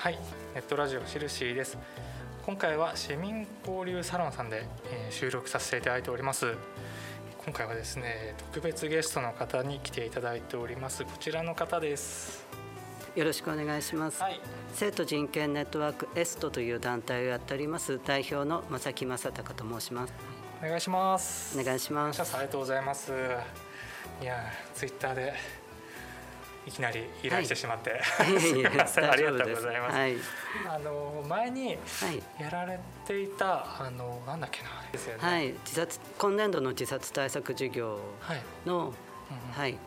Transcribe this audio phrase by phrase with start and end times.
[0.00, 0.18] はい、
[0.54, 1.76] ネットラジオしるしーです。
[2.46, 6.54] 今回は市民交流サロンさんで、えー収録させていただいております。
[7.44, 11.04] 今回はですね、特別ゲストの方に来ていただいております。
[11.04, 12.46] こちらの方です。
[13.14, 14.40] よろしくお願いします、はい、
[14.72, 20.14] 生徒人権ネットワークエストという団体をやっております代表の正木正隆と申します
[20.62, 21.58] お願いします。
[21.58, 23.12] お願いしますありがとうございます。
[24.22, 25.34] いやー、ツイッターで
[26.66, 28.00] いきなり依頼してしまって、
[28.38, 29.96] すみません、 ありがとうございます。
[29.96, 30.16] はい、
[30.68, 35.28] あの前にはいやられていたあのなんだっけなですよね。
[35.28, 38.42] はい、自殺今年度の自殺対策事業はい。
[38.66, 38.92] の、うんうん。
[39.52, 39.78] はい。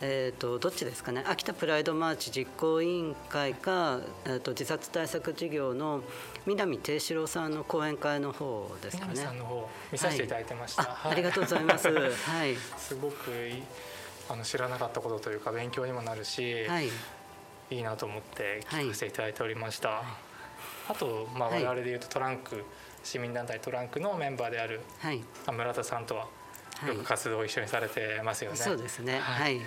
[0.00, 1.24] えー、とどっちですかね。
[1.26, 6.02] 秋田プライドマーチ実行委員会か、えー、と自殺対策事業の
[6.46, 9.12] 南定四郎さんの講演会の方ですかね。
[9.12, 10.82] 南さんの方見させていただいてました。
[10.82, 11.12] あはい。
[11.12, 11.88] ありがとうございます。
[11.88, 12.56] はい。
[12.76, 13.62] すごくいい
[14.28, 16.88] あの知らなかったことというか勉強にもなるし、はい。
[17.70, 20.02] い、いなと思って聞かせていただいておりました。
[20.88, 21.64] あと、まあ、はい。
[21.64, 22.64] 我々でいうとトランク、
[23.02, 25.22] 市民団体トランクのメンバーであるはい。
[25.46, 26.26] あ村田さんとは
[26.78, 26.88] はい。
[26.88, 28.56] よく活動を一緒にされてますよね。
[28.56, 29.18] そうですね。
[29.18, 29.56] ははい。
[29.56, 29.60] い、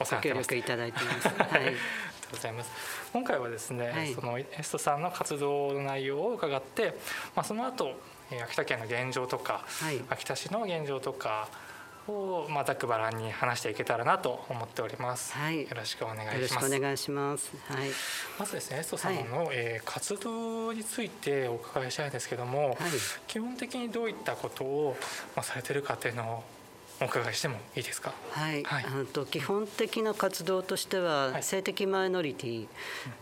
[0.00, 1.28] お世話いただいてます。
[1.28, 1.36] はい。
[1.36, 1.76] ありがと
[2.28, 2.70] うございます。
[3.12, 4.14] 今回はですね、はい。
[4.14, 6.94] そのエストさんの活動の内容を伺って、
[7.34, 7.98] まあその後、
[8.30, 10.00] えー秋田県の現状とか、はい。
[10.10, 11.48] 秋田市の現状とか
[12.12, 15.32] をまあざっくばらんに話していけたらなと思っております。
[15.34, 15.62] はい。
[15.62, 16.48] よろしくお願いします。
[16.48, 17.50] しくお願いします。
[17.68, 17.88] はい。
[18.38, 22.76] まずですね、エストさんの、えー活動についてお伺いしたいんですけども、はい。
[23.26, 24.96] 基本的にどういったことを
[25.36, 26.44] まあされてるかっていうのを
[27.00, 28.12] お伺いしてもいいですか？
[28.30, 28.84] はい、はい。
[28.84, 31.42] あのと基本的な活動としては、はい。
[31.42, 32.66] 性的マイノリティ、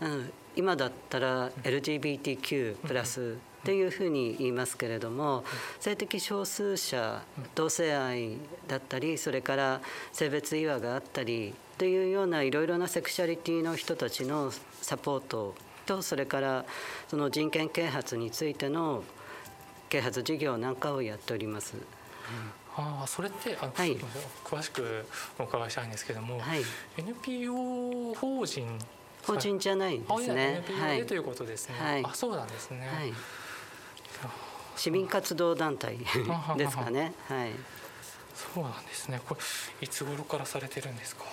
[0.01, 5.43] うん、今だったら LGBTQ+ プラスっていうふうに言いますけれども、
[5.81, 7.21] 性的少数者
[7.53, 9.81] 同性愛だったりそれから
[10.13, 15.53] 性別違和があったりというようないろいろなセクシャリティの人たちのサポート
[15.85, 16.65] とそれから
[17.09, 19.03] その人権啓発についての
[19.89, 21.75] 啓発事業なんかをやっております。
[22.77, 23.97] ああ、それってあの、はい
[24.45, 25.05] 詳しく
[25.37, 26.61] お伺いしたいんですけども、はい
[26.95, 28.79] NPO 法人
[29.25, 30.63] 法人じゃないあですね。
[30.65, 31.75] NPO はいでということですね。
[31.77, 32.87] はいあ、そうなんですね。
[32.87, 33.13] はい、
[34.75, 35.97] 市民活動団体
[36.57, 37.13] ですかね。
[37.27, 37.51] はい。
[38.53, 39.19] そうなんですね。
[39.27, 39.41] これ
[39.85, 41.23] いつ頃からされてるんですか？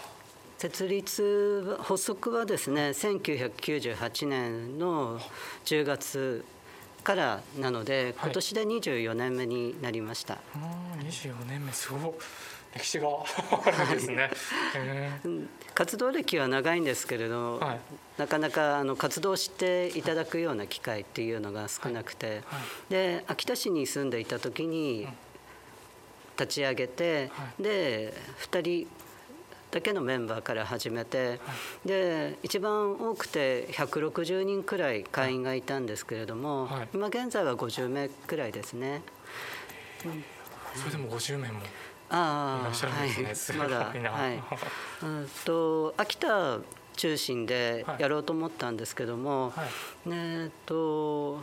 [0.58, 1.22] 設立
[1.78, 5.20] は発足はですね、1998年の
[5.66, 6.44] 10月
[7.02, 10.38] からなので、今年で24年目になりました。
[10.54, 10.58] う
[10.96, 12.12] ん、24年目すごい
[12.76, 14.30] 歴史があるんですね。
[15.74, 17.80] 活動歴は長いんですけれど、はい。
[18.18, 22.90] なかなかあの活動していただくような機会っていうのが少なくて、はい。
[22.90, 25.06] で秋田市に住んでいた時に
[26.38, 28.88] 立ち上げて、はで2人
[29.70, 31.40] だけのメンバーから始めて、
[31.84, 36.88] で一番多くて160人くらい会員がいたんですけれども、はい。
[36.92, 39.02] 今現在は50名くらいですね。
[40.74, 41.60] それでも50名も。
[41.60, 41.62] い
[42.10, 43.34] ああらっしゃるんですね。
[43.34, 43.78] すごいな。
[43.78, 44.42] まだはい。
[45.02, 46.58] うんと秋田
[46.96, 49.64] 中心でやろうと思ったんですけども、は
[50.06, 50.08] い。
[50.10, 51.42] ねえっと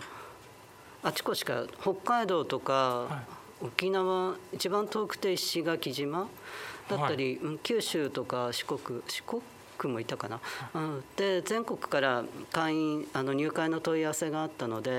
[1.03, 3.23] あちこちから北海道とか、は
[3.61, 6.27] 沖縄一番遠くて石垣島
[6.89, 9.41] だったり、うん九州とか四国四国
[9.87, 10.39] もいたかな、
[10.73, 14.91] うん、で全国から会員あの入会の問い合わせがあったので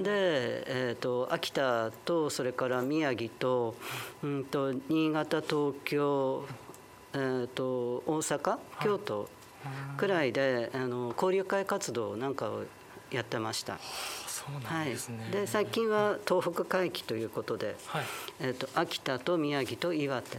[0.00, 3.74] で、えー、と秋田とそれから宮城と,、
[4.22, 6.44] うん、と新潟東京、
[7.14, 9.28] えー、と大阪京都
[9.96, 12.64] くらいで、あの交流会活動なんかを
[13.12, 13.78] やってました。
[14.44, 18.04] そうなはいんですね。、で最近は東北回帰ということで、はい。
[18.40, 20.38] えー、と秋田と宮城と岩手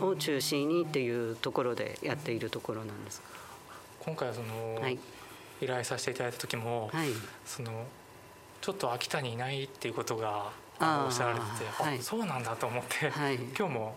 [0.00, 3.22] を中心にっていうところでやっているところなんです。
[4.00, 4.98] 今回はその、はい
[5.60, 7.08] 依頼させていただいた時も、はい、
[7.44, 7.86] その
[8.60, 10.50] ちょっと秋田にいないっていうことが
[10.80, 11.44] おっしゃられて
[11.90, 13.96] ていそうなんだと思って、はい今日も、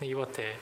[0.00, 0.56] ね、岩手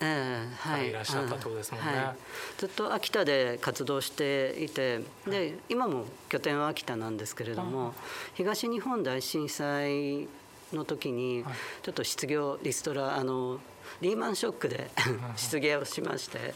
[0.00, 1.92] い、からいらっしゃったってことですもんね。
[1.92, 2.16] うんはい。
[2.58, 7.94] ずっと秋田で活動していてで今も拠点は秋田なんですけれども
[8.34, 10.28] 東日本大震災
[10.72, 11.54] の時にはい。
[11.82, 13.60] ちょっと失業リストラあの
[14.00, 14.90] リーマンショックで
[15.36, 16.54] 失業をしまして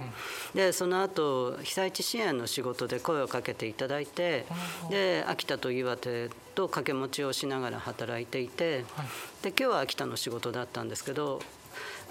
[0.54, 4.46] でその後被災地支援の仕事で声をかけていただいて
[4.90, 9.06] で秋田と岩手と掛け持ちをしながら働いていてはい。
[9.42, 11.40] で今日は秋田の仕事だったんですけど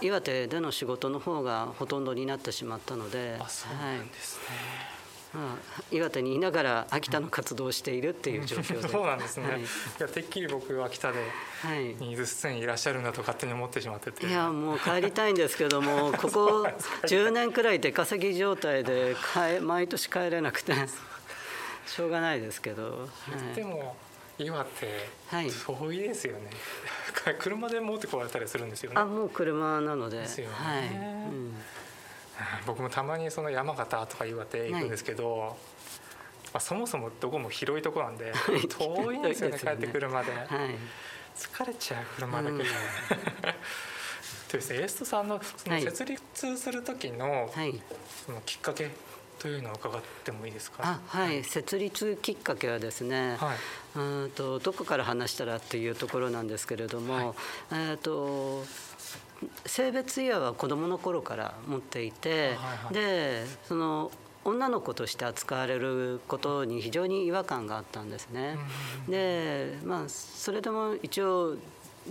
[0.01, 4.99] 岩手での仕事の方がほとんどになってしまったので、あそうはないんですね。
[5.31, 8.87] まあ、岩手にいながら秋田の活動をしているっていう状況で。
[8.89, 9.47] そうなんですね。
[9.47, 9.61] はい。
[9.61, 9.65] い、
[9.99, 11.19] やてっきり僕は秋田で
[11.61, 11.95] はい。
[11.95, 14.25] にずつにいらっしゃるんだと勝手に思ってしまってて。
[14.25, 16.67] いやもう帰りたいんですけども ここ
[17.03, 20.73] 10年くらい出稼ぎ状態で帰毎年帰れなくて。
[21.85, 23.97] しょうがないですけど、言っても
[24.39, 25.49] 今ってはい。
[25.49, 26.49] 遠いですよね、
[27.39, 28.99] 車で持ってこられたりするんですよね。
[28.99, 30.19] あもう車なので。
[30.19, 30.53] ですよね。
[30.55, 30.87] はい。
[30.87, 31.53] うん。
[32.65, 35.57] 僕もたまにその山形とか岩手行くんですけど、
[36.53, 38.31] まあ、そもそもどこも広いとこなんで
[38.77, 40.31] 遠いんですよねね帰ってくるまで。
[40.31, 40.47] はい。
[41.35, 42.63] 疲れちゃう車だけで。
[42.63, 42.65] うん。
[42.65, 42.73] で
[44.53, 45.83] ですねエーストさんのそのはい。
[45.83, 47.81] 設立する時のはい。
[48.25, 48.89] そのきっかけ
[49.39, 50.83] というのを伺ってもいいですか？
[50.83, 53.57] あはい設立きっかけはですね、はい。
[53.95, 57.35] うーんとどこから話したらっていうところなんですけれども、
[57.71, 58.63] えー、と
[59.65, 64.11] 性別イは子どもの頃から持っていて、はいはいでその
[64.45, 68.57] 女の子として扱われることに非常に違和感があったんですね。
[69.09, 71.57] でまあそれでも一応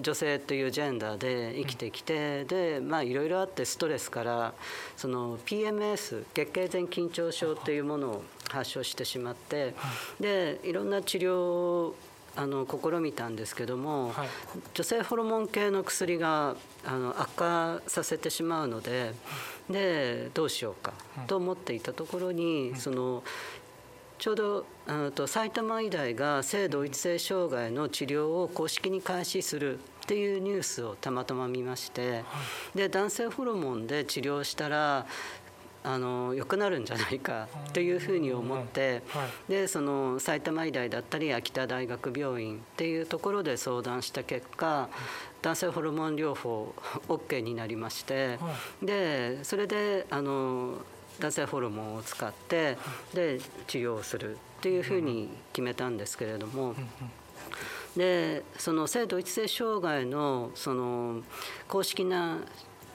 [0.00, 4.55] 女性というジェンダーで生きてきて、でまあいろいろあってストレスから
[4.96, 9.75] その PMS 月経前緊張症っていうものを発症してしまって、
[10.20, 11.96] でいろんな治療を
[12.37, 14.29] あの試みたんですけども、はい。
[14.73, 19.12] 女性ホルモン系の薬があの悪化させてしまうので
[19.69, 20.93] でどうしようか
[21.26, 23.25] と思っていたところに、その
[24.19, 32.25] ちょうどあと埼玉医大が性同一性障害の治療を公式に開始するっていうニュースをたまたま見まして
[32.75, 35.06] で男性ホルモンで治療したら
[35.85, 39.50] あの良くなるんじゃないかというふうに思ってはい。
[39.50, 44.88] でその埼玉医大だったり秋田大学病院っていうところで相談した結果
[45.43, 46.75] 男性ホルモン療法
[47.09, 50.75] OK になりましてはでそれであの
[51.20, 52.76] 男性ホルモンを使って
[53.15, 56.75] で治療をするっていうふうに決めたんですけれども。
[57.97, 61.23] でその性同一性障害のその
[61.67, 62.38] 公式な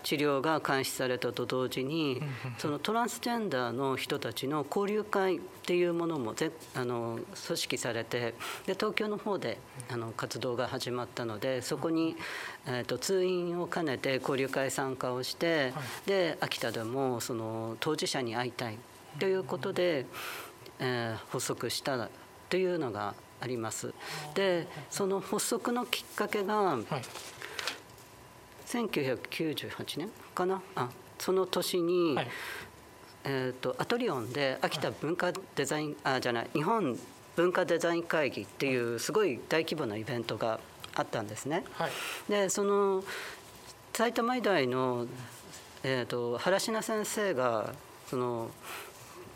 [0.03, 2.21] 治療が開始されたと同時に
[2.57, 8.33] そのトランスジェンダーの人たちの交流会っていうものもぜあの組織されて
[8.65, 9.57] で東京の方で
[9.89, 12.15] あの活動が始まったのでそこに、
[12.65, 15.73] えー、と通院を兼ねて交流会参加をして
[16.05, 18.77] で秋田でもその当事者に会いたい
[19.19, 20.05] ということで、
[20.79, 22.09] えー発足した
[22.49, 23.93] というのがあります。
[24.35, 26.85] でその発足のきっかけがはい。
[28.73, 30.61] 1998年かな？
[30.75, 30.89] あ
[31.19, 32.27] その年に、はい。
[33.25, 36.99] えー、とアトリオンで秋田文化デザインあじゃない日本
[37.37, 40.59] 文化デザイン会議っていうすごい大規模なイベントが
[40.93, 41.63] あったんですね。
[41.73, 41.91] はい。
[42.29, 43.03] でその
[43.93, 45.07] 埼玉医大の、
[45.83, 47.73] えー、と原科先生が
[48.07, 48.51] その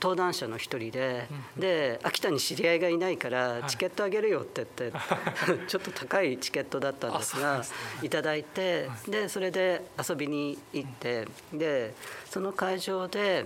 [0.02, 1.28] 登壇者の一人で、
[1.58, 4.98] で秋田に知り合いがいないからチケットあげるよって言って、
[5.68, 7.74] ちょっと高いチケットだったんですがです
[8.04, 11.94] いただいて、でそれで遊びに行ってで
[12.26, 13.46] その会場で、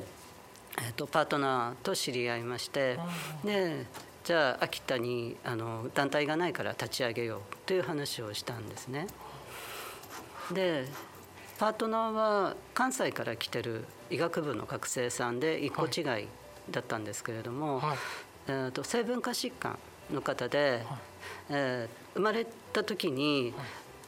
[0.77, 2.99] えー、とパートナーと知り合いまして
[3.43, 3.85] で
[4.23, 9.07] じゃあ秋田にあの団体がないから立ち上げようという話をしたんですね。
[10.51, 10.85] で
[11.57, 16.27] パートナーは関西から来てる医学部の学生さんで一個違い
[16.69, 17.97] だったんですけれども、はい。
[18.47, 19.77] えー、と性分化疾患
[20.11, 20.85] の方で、
[21.49, 23.53] えー生まれた時に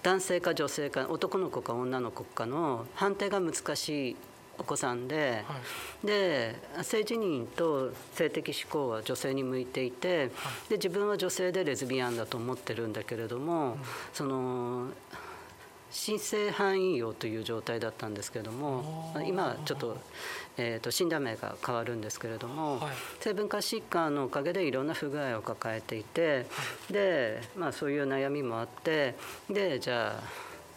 [0.01, 4.15] 男性か女性か男の子か女の子かの判定が難しい
[4.59, 5.55] お子さんで、は
[6.03, 6.07] い。
[6.07, 10.27] で性自認と性的指向は女性に向いていて
[10.67, 13.77] で自分は女性でレズビアンだと思ってるんだけれども、
[14.11, 14.89] その
[15.93, 19.97] 新生範囲用という状態だったんですけれども今はちょっと,、
[20.57, 26.45] えー、と診断名が変わるんですけれども、はい性分化疾患のおかげでいろんな不具合を抱えていて
[26.89, 29.15] で、まあ、そういう悩みもあって
[29.49, 30.23] でじゃあ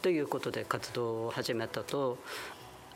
[0.02, 2.18] ということで活動を始めたと。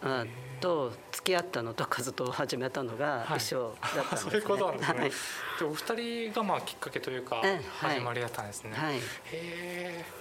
[0.03, 0.25] あ
[0.63, 4.31] と付き合ったのと活動を始めたのがはい一緒だったんですね。
[4.33, 5.01] そういうことなんですね。
[5.01, 5.11] はい
[5.59, 5.95] でお二
[6.31, 7.43] 人がまあきっかけというか
[7.81, 8.73] 始まりだったんですね。
[8.75, 9.01] はいへ
[9.33, 10.20] え。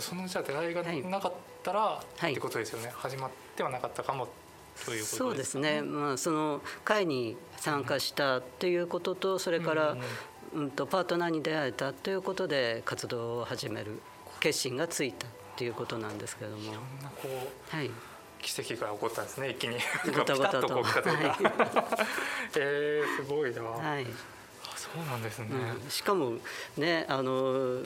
[0.00, 2.32] そのじゃあ出会いがはいなかったら、はい。
[2.32, 2.92] ってことですよね。
[2.94, 4.28] 始まってはなかったかも
[4.84, 9.96] ということですか、そうですね、まあ、その会に参加したということとそれから、
[10.54, 14.00] うん、とパートナーに出会えたということで活動を始める。
[14.40, 15.26] 決心がついた
[15.56, 16.62] ということなんですけれども。
[16.62, 17.28] いろんなこ
[17.72, 17.90] うはい。
[18.42, 19.76] 奇跡が起こったんですね一気に。
[20.04, 21.38] ピタッとこう来たというか、
[22.56, 24.04] えー、すごいな、はい。
[24.04, 24.06] あ
[24.96, 25.48] そうなんですね、
[25.84, 26.32] うん、しかも
[26.78, 27.82] ねあの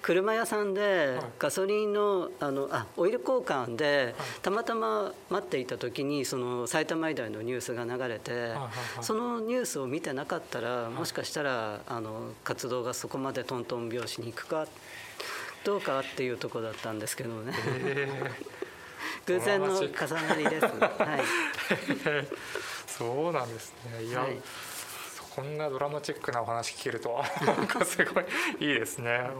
[0.00, 1.24] 車屋さんではい。
[1.38, 4.26] ガソリンのあのあオイル交換ではい。
[4.42, 8.52] たまたま待っていた時にその埼玉医大のニュースが流れて
[9.00, 14.66] そのニュースを見てなかったらもしかしたらあの活動がそこまでトントン拍子に行くか
[15.64, 17.52] どうかっていうところだったんですけどね。
[17.66, 18.08] え
[19.26, 20.64] 偶然の重なりです。
[20.64, 20.74] はい。
[21.70, 22.26] ー
[22.86, 24.04] そうなんですね。
[24.04, 24.40] いや、はい
[25.34, 27.24] こんなドラマチックなお話聞けるとは。
[27.46, 28.24] なんかすごい
[28.60, 29.30] いいですね。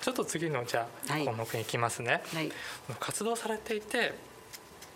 [0.00, 2.22] ちょっと次のじゃあ、項目に行きますね。
[2.34, 2.52] はい、
[2.98, 4.14] 活動されていて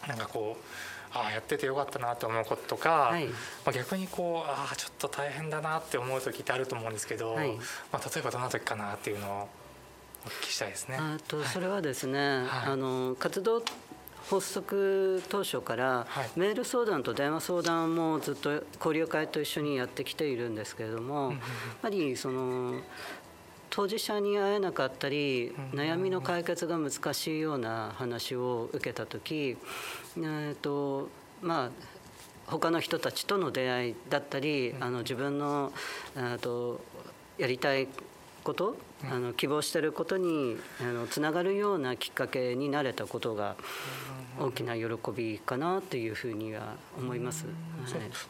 [0.07, 3.35] なんかこうああやっててよかったなと思うこととか、はい、ま
[3.67, 7.51] あ、逆にこうああちょっと大変だなって思う時ってあると思うんですけど、はい、
[7.93, 9.49] まあ、例えばどんな時かなっていうのを
[10.27, 10.99] お聞きしたいですね。
[10.99, 13.63] あとそれはですね、あの活動
[14.29, 21.41] 発足当初からメール相談と電話相談もずっと交流会と一緒にやってきているんですけれども、やっ
[21.83, 22.81] ぱりその
[23.71, 29.57] 当事者に会えなかったり悩みの解決が難しいような話を受けた時、
[30.17, 31.09] えーと
[31.41, 31.71] まあ、
[32.47, 35.73] 他の人たちとの出会いだったりあの自分の
[36.41, 36.81] と
[37.39, 37.87] やりたい
[38.51, 38.77] こと
[39.09, 43.55] あの希望していることにあのつながるようなきっかけになれたことが
[44.41, 47.47] 大きな喜びかなというふうには思います。
[47.47, 47.55] はい、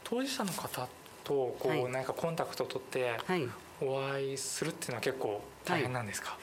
[0.04, 0.86] 当事者の方
[1.24, 3.16] とこう、なんかコンタクトを取って
[3.80, 6.36] お会いするっていうのは結構大変なんですか、は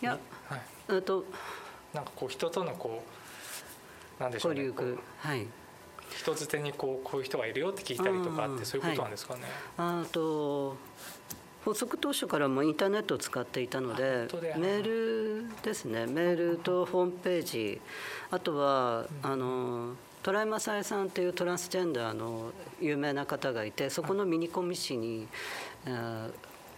[0.00, 1.24] い、いや、はい、えっと
[1.94, 3.02] なんかこう人とのこ
[4.18, 5.46] うなんでしょうね交流はい。
[6.14, 9.42] 人づてにこうこういう人がいるよって聞いたりとかってそういうことなんですかね？
[9.78, 10.76] あと
[11.64, 16.06] 発足当初からもインターネットを使っていたのでメールですね。
[16.06, 17.80] メールとホームページ。
[18.30, 25.28] あとは、あのトライマサエさんというトランスジェンダーの有名な方がいてそこのミニコミ誌に、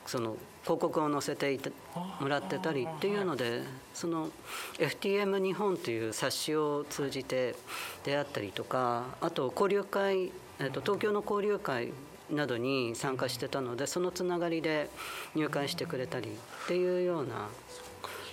[0.07, 1.73] その広告を載せていて
[2.21, 3.63] もらってたりっていうので
[3.95, 4.31] その
[4.79, 7.55] FTM 日本という冊子を通じて
[8.05, 11.93] 出会ったりとかあと交流会、えー、と東京の交流会
[12.31, 14.89] などに参加してたのでそのつながりで
[15.35, 17.49] 入会してくれたりっていうような。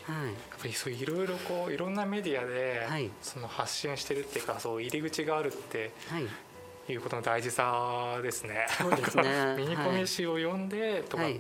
[0.10, 8.65] はい、やっぱりそういろいろこういろんなメディアで、その発信してるっていうかそう入り口があるって、はい、いうことの大事さですね。
[8.75, 9.55] そうですね。
[9.55, 11.39] ミニコミ誌を読んでとか、はい、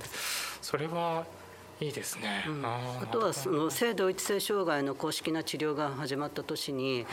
[0.61, 1.25] それは
[1.81, 7.05] いいですね、うん、あとはその性同一性障害の公式な治療が始まった年に、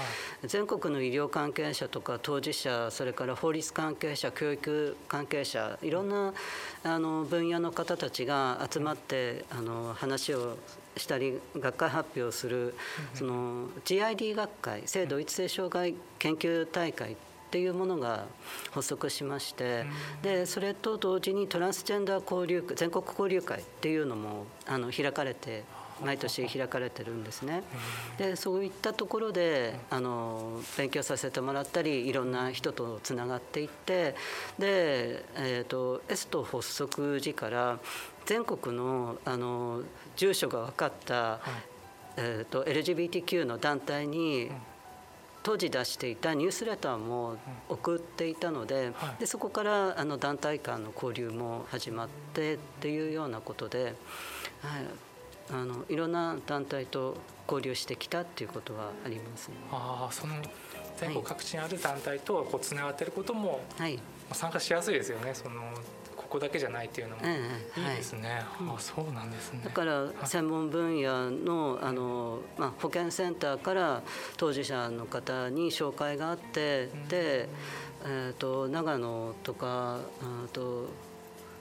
[0.44, 6.34] 全国の医療関係者とか当事者それから法律関係者教育関係者いろんな
[6.82, 10.56] あの分野の方たちが集まってあの話を
[10.96, 12.74] したり学会発表する
[13.14, 17.16] その GID 学会性同一性障害研究大会
[17.56, 18.26] っていうものが
[18.72, 19.86] 発足しまして、
[20.22, 25.64] でそれと同時にトランスジェンダー交流全国交流会っていうのもあの開かれて
[26.04, 27.62] 毎年開かれてるんですね。
[28.18, 34.14] でそういったところであの勉強させてもらったりいろんな人とつながっていって
[34.58, 37.78] で、えーと、エスト発足時から
[38.26, 39.80] 全国のあの
[40.16, 41.40] 住所が分かった、
[42.18, 44.50] えーと LGBTQ の団体に
[45.46, 47.36] 当時出していたニュースレターも
[47.68, 53.94] 送っていたのではい、でそこからあの団体間の交流も始まってっていうようなことで、はい、
[55.52, 57.16] あのいろんな団体と
[57.48, 60.34] 交流してきたっていうことはあります、ね、あその
[60.96, 64.00] 全国各地にある団体とこうつながっていることも、はい、
[64.32, 65.62] 参加しやすいですよねその
[66.36, 67.26] ここだけじゃないっていうのもい
[67.94, 68.28] いですね。
[68.28, 68.42] はい、
[68.76, 69.62] あそうなんですね。
[69.64, 74.02] だから専門分野のあのまあ保健センターから
[74.36, 77.48] 当事者の方に紹介があって、で、
[78.04, 80.90] えっ、と長野とかあと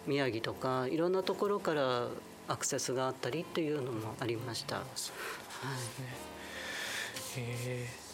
[0.08, 2.08] 宮城とかいろんなところから
[2.50, 4.75] アクセスがあったりっていうのもありました。
[4.75, 4.86] はい。
[7.38, 8.05] えー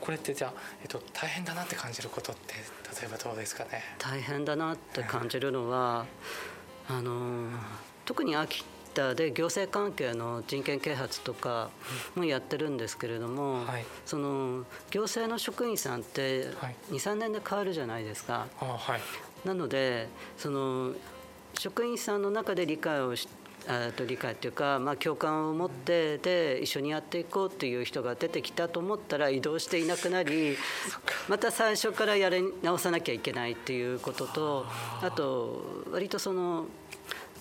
[0.00, 2.54] これってじゃあ、えっと、大変だなって感じることって
[3.00, 3.82] 例えばどうですかね。
[3.98, 6.06] 大変だなって感じるのは、
[6.88, 7.48] あの
[8.04, 8.64] 特に秋
[8.94, 11.70] 田で行政関係の人権啓発とか
[12.14, 16.48] もやってるんですけれども、はい、その行政の職員さんって
[16.90, 18.46] 23年で変わるじゃないですか。
[18.58, 20.94] はい、なのでその
[21.54, 23.28] 職員さんの中で理解をし
[23.96, 30.56] と理解っていうか、まあ、共感を持ってで一緒にやっていこうっていう人が出てきたと思ったら移動していなくなり
[31.28, 34.66] また最初からやり直さなきゃいけないっていうことと
[35.02, 36.66] あと割とその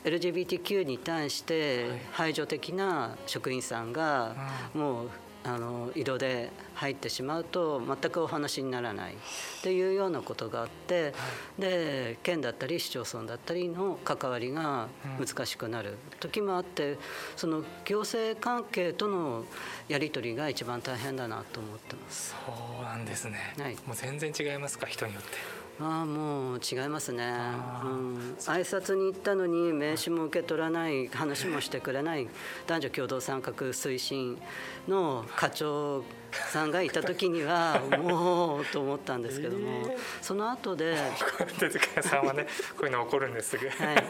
[0.03, 4.35] LGBTQ に対して排除的な職員さんが
[4.73, 5.09] もう
[5.47, 9.13] あの色で入ってしまうと全くお話にならない。
[9.13, 9.15] っ
[9.63, 11.13] ていうようなことがあって、
[11.57, 14.87] で県だったり市町村だったりの関わりが
[15.19, 16.97] 難しくなる時もあって
[17.35, 19.45] その行政関係との
[19.87, 22.35] やり取りが一番大変だなと思ってます。
[22.45, 24.85] そうなんですね、はい、もう全然違いますか？
[24.85, 25.29] 人によって
[25.79, 32.27] ああもう違いますね、うん、挨拶に行ったのに名刺も受け取らない話もしてくれない
[32.65, 34.39] 男女共同参画推進
[34.87, 36.03] の課長
[36.51, 40.97] さんがいた時には もうと思ったんですけども、えー、その後で
[41.59, 44.03] 手塚さんはねこういうの起こるんですぐ、はい、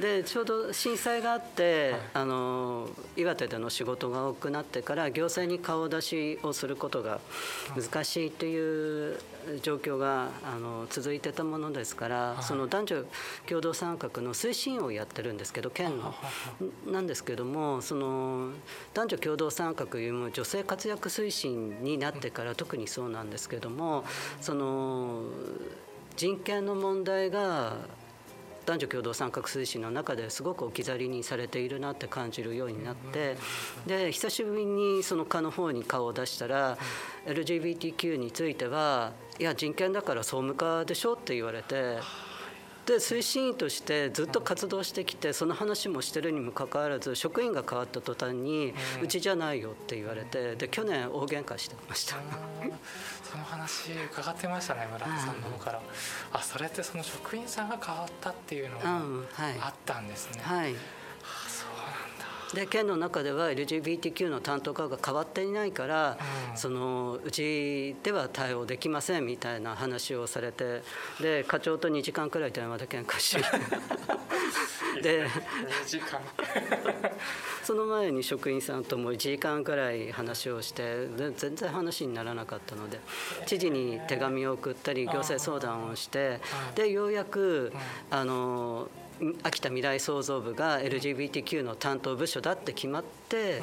[0.00, 7.20] でちょうど震災があって、はい、あの岩手での仕事が多くなってから行政に顔出しをすることが
[7.74, 9.18] 難しいという
[9.62, 13.04] 状況があの続いてたものですから、はい、その男女
[13.48, 16.14] 共同参画の推進をやってるんですけど県の。
[16.86, 18.50] なんですけどもその
[18.94, 24.04] 男女共同参画いう女性活躍推進になってから特にそうなんですけども
[24.40, 25.22] その
[26.16, 27.76] 人権の問題が
[28.66, 33.36] 男女共同参画推進の中ですごく置き去りにされているなって感じるようになって
[33.86, 36.76] で久しぶりにその課の方に顔を出したら
[37.26, 42.25] LGBTQ についてはいや人権だから総務課でしょって言われて。
[42.86, 52.16] で推進員としてずっと活動してきてその話もしてるにもかかわらず職員が変わった途端に「うちじゃないよ」って言われてで去年大喧嘩してました。
[53.24, 55.82] その話伺ってましたね村田さんの方から、
[56.32, 60.74] あそれってその職員さんが変わったっていうのがあったんですね、はい、はい
[62.54, 66.18] で県の中では LGBTQ の担当課が変わっていないから、
[66.52, 70.82] うん、そのうちでは対応できませんみたいな話をされて
[71.20, 73.36] で課長と2時間くらい電話で喧嘩し
[75.02, 75.26] で
[75.86, 76.20] 時間。
[77.62, 83.00] その前に職員さんとも1時間くらい話をして全然話にならなかったので
[83.46, 86.40] 知事に手紙を送ったり行政相談をして
[86.76, 87.72] でようやく
[88.08, 88.88] あの
[89.42, 93.62] 秋田未来創造部が LGBTQ の担当部署だって決まって、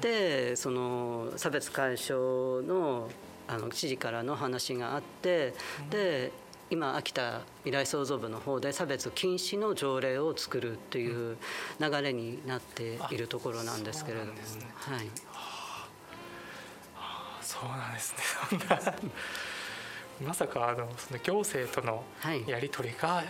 [0.00, 3.08] でその差別解消の
[3.46, 5.54] あの知事からの話があって、
[5.90, 6.32] で
[6.70, 11.38] 今秋田未来創造部の方で差別禁止の条例を作るという
[11.80, 14.38] 流れになっているところなんですけれども、ね、
[14.76, 15.08] はい。
[17.40, 18.14] そうなんです
[18.52, 18.58] ね。
[20.26, 22.04] まさかあのその行政との
[22.46, 23.24] やり取りが、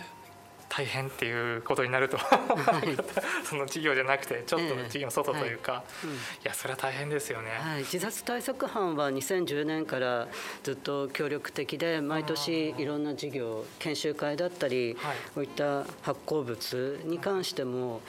[0.79, 2.17] 大変っていうことになると。
[3.43, 10.27] その事業じゃなくてちょっと事業の外というか、えーはいうん、いやそれは大変ですよね、はい、自殺対策班は2010年から
[10.63, 18.01] ずっと協力的で毎年いろんな事業研修会だったり、はい、こういった発行物に関しても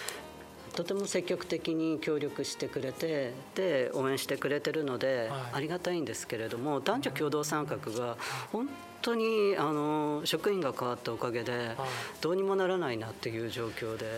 [0.74, 8.16] とても積極的に協力してくれてで応援してくれてるので、ありがたいんですけれども男女共同参画が
[8.52, 8.68] 本
[9.02, 11.76] 当にあの職員が変わったおかげで
[12.20, 14.10] どうにもならないなっていう状況で,、は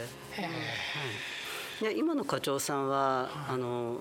[1.83, 3.99] い、で今の課長さんは、あの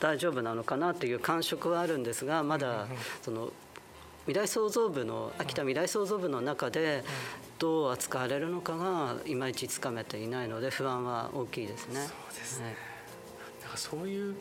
[0.00, 2.86] 大丈夫なのかなという感触はあるんですがまだ
[3.22, 3.50] その
[4.26, 7.04] 未来創造部の秋田未来創造部の中で
[7.58, 12.00] どう扱われるのかがいまいちつかめていないので不安は大きいですね。
[12.00, 12.76] そうですね、
[13.62, 14.36] なんかそういう引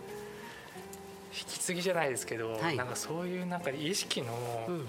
[1.31, 4.33] き継ぎじゃないですけど、はい、なんかそういうなんか意識の、
[4.67, 4.87] うん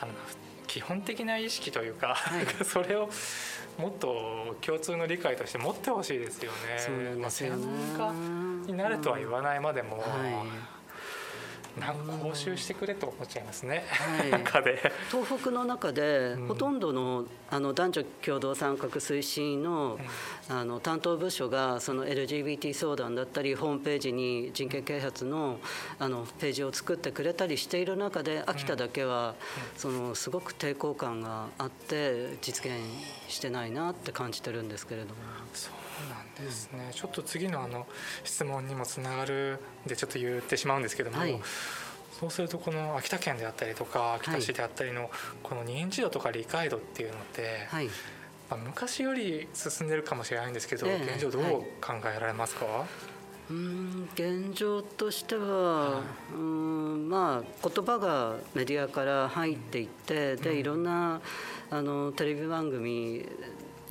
[0.00, 3.08] だろうな基本的な意識というか、はい、 それを
[3.78, 6.58] もっと共通の理解として持ってほしいですよね。
[6.78, 7.62] そうですよね。
[7.62, 10.06] 専門家になるとは言わないまでも、はい
[11.80, 14.42] なんか講習してくれと思っちゃいますね、はい、
[15.10, 19.98] 東北の中でほとんどのあの男女共同参画推進の
[20.48, 25.58] あの担当部署がその LGBT 相談だったりホームページに人権啓発の
[25.98, 29.34] あのページを作ってくれたりしている中で秋田だけは
[29.76, 32.74] そのすごく抵抗感があって実現
[33.28, 35.14] してないなって感じてるんですけれども。
[36.38, 37.86] ですね、ちょっと次のあの
[38.24, 41.40] 質問にもつながるんでちょっと言ってしまうんですけども、はい、
[42.18, 45.10] そうするとこの秋田県であったりとか秋田市であったりの
[45.42, 47.86] この認知度とか理解度っていうのって、はい、
[48.50, 51.42] まあ、昔より進んでるかもしれないんですけど、えー、現状どう
[51.80, 52.86] 考えられますか、はい。
[53.48, 56.02] うん現状としては、
[56.34, 61.20] うん、まあ言葉がメディアから入っていってでいろんな
[61.70, 63.24] あのテレビ番組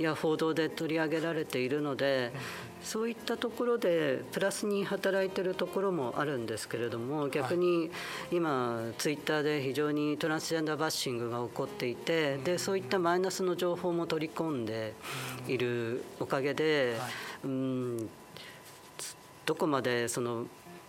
[0.03, 2.31] や報道で取り上げられているので、
[2.85, 7.89] そういったところでプラスに働いてるところもあるんですけれども逆に
[8.31, 14.93] 今ツイッターで非常にトランスジェンダーバッシングが起こっていてでそういったマイナスの情報も取り込んで
[15.47, 16.95] いるおかげで、
[17.43, 18.09] うん、
[19.47, 20.45] どこまでその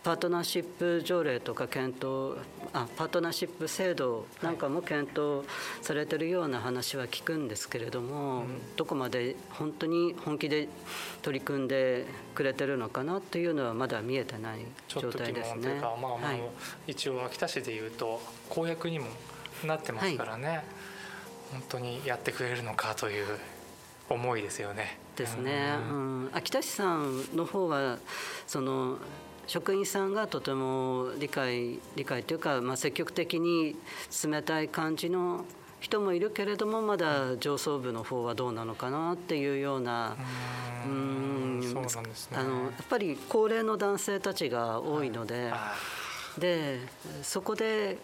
[0.06, 2.38] パートナーシップ条例とか検討
[2.72, 5.44] あパートナーシップ制度なんかも検討
[5.82, 10.68] されてるような話は聞くんですけれども、うん、どこまで本当に本気で
[11.22, 12.04] 取り組んで
[12.36, 15.80] くれてるのかなっていうのはまだ見えてない状態ですね。
[15.80, 16.40] まあまあ、はい、
[16.86, 19.06] 一応秋田市でいうと公約にも
[19.64, 20.64] なってますからね、はい、
[21.50, 23.26] 本当にやってくれるのかという
[24.08, 25.00] 思いですよね。
[25.16, 25.74] ですね。
[25.90, 27.98] うん、秋田市さんの方は
[28.46, 28.98] その
[29.46, 33.76] 職員さんがとても理解理解というか、まあ、積極的に
[34.24, 35.44] 冷たい感じの
[35.80, 40.16] 人もいるけれどもまだ上層部の方はどうなのかなっていうような
[40.84, 45.52] うんそうなんですねあのやっぱり高齢の男性たちが多いので、
[46.38, 46.78] で
[47.22, 47.98] そこで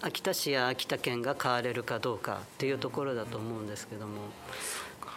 [0.00, 4.18] 秋田市や秋田県が変われるかどうかっていうところだと思うんですけども。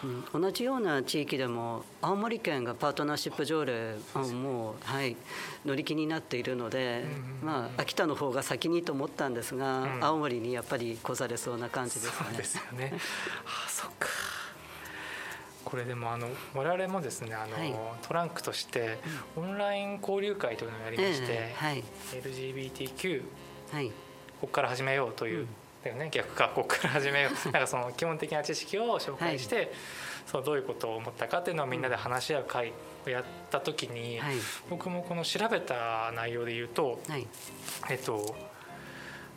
[0.04, 5.16] うん、同じような地域でも青森県がパートナーシップ条例をもう、はい、
[5.64, 7.04] 乗り気になっているので、
[7.42, 12.12] まあ、秋田の方が先にと思ったんですが、うん、青森にやっぱり来されそうな感じですね。
[12.28, 12.92] そうですよね。
[13.44, 14.08] あそっか。
[15.64, 18.98] これでもあの我々もですねあの、はい、トランクとして
[19.36, 21.84] オンライン交流会というのをやりまして、えーはい、
[22.22, 23.22] LGBTQ、
[23.72, 23.92] はい、こ
[24.42, 25.48] こから始めようという、うん
[25.84, 27.52] だよね逆かここから始めよう。
[27.52, 29.68] なんかその基本的な知識を紹介して、はい、
[30.26, 32.72] そうどういうことを思ったかっていうのをみんなで話し合う会
[33.06, 34.36] をやった時に、はい、
[34.68, 37.26] 僕もこの調べた内容で言うと、はい、
[37.90, 38.36] えっと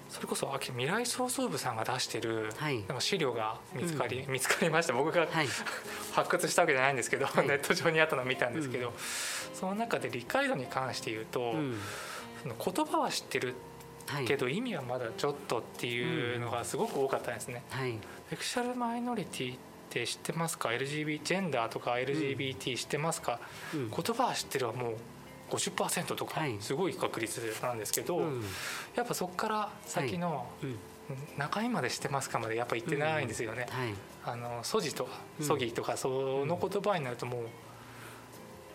[0.10, 4.94] それこそ未来創造部さんが出してる、はい、なんか資料が見つかり、うん、見つかりました。
[4.94, 5.48] 僕が、はい、
[6.12, 8.94] 発掘したわけじゃないんですけど、はい、ネット上にあったのを見たんですけど、うん、
[9.54, 11.78] その中で理解度に関して言うと、うん、
[12.44, 13.56] その言葉は知ってる
[14.28, 17.64] けど意味はまだちょっとっていうのがすごく多かったんですね。
[17.70, 17.98] はい、
[18.30, 19.58] セクシャルマイノリティっ
[19.90, 23.40] て知ってますか？LGBT ジェンダーとか LGBT 知ってますか、
[23.74, 24.96] うん、言葉は知ってるはもう
[25.52, 28.26] 50%とかすごい確率なんですけど、はい
[28.96, 30.48] やっぱそこから先の
[31.38, 33.68] 中身まで知ってますかまでやっぱ言ってないんですよね。
[34.24, 35.12] あのソジとか
[35.42, 37.46] ソギとかその言葉になるともう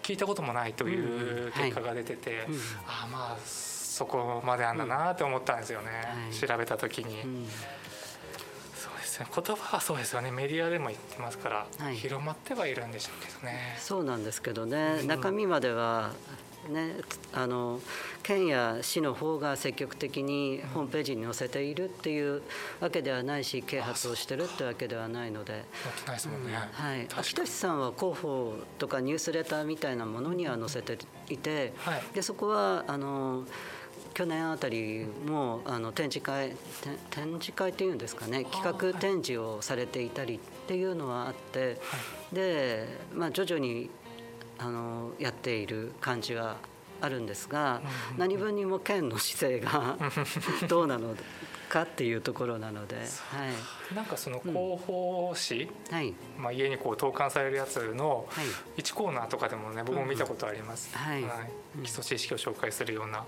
[0.03, 2.47] 聞いたこともないという結果が出てて、
[2.87, 3.37] ああまあ
[3.97, 5.89] そこまであんだなって思ったんですよね、
[6.31, 7.47] うん、調べた時に、うん、
[8.75, 9.27] そうですね。
[9.35, 10.31] 言葉はそうですよね。
[10.31, 13.75] メディアでも言ってますから、はい、広まってはいるんでしょうけどね。
[13.79, 16.13] そうなんですけどね、中身までは
[16.69, 16.97] ね、
[17.33, 17.81] あの
[18.23, 22.43] 県や市の方が積極的にホームページに載せているっていう
[22.81, 25.65] わけではないし啓発をしてるってわけではないので。
[26.73, 30.99] はい、秋田市さんは広報とかニュースレターみたいなものには載せて
[31.31, 33.47] いて、はい、でそこはあの
[34.17, 36.57] 去年あたりもあの展示会
[37.11, 41.79] 展示会っていうんですかね企画展示をされていたりっていうのはあって、
[42.33, 43.91] で、まあ、徐々に
[44.57, 46.57] あのやっている感じは
[47.03, 47.83] あるんですが、
[48.17, 49.99] 何分にも県の姿勢が
[50.67, 51.15] どうなの？
[51.69, 56.15] かっていうところなので、はい、なんかその広報誌、うん、はい。
[56.39, 58.27] まあ、家にこう投函されるやつの
[58.77, 63.27] 1コーナーとかでもね僕も見たことあります、うん、はい、はい、基礎知識を紹介するような、はい、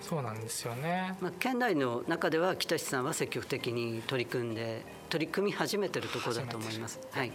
[0.00, 6.98] そうなんですよね、まあ、県内の中では北市さんは積極的に取り組んで取り組み始めてるところだと思います。
[7.12, 7.32] はい、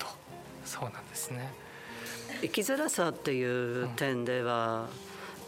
[0.65, 1.51] そうなんですね。
[2.41, 4.87] 生きづらさっていう点では、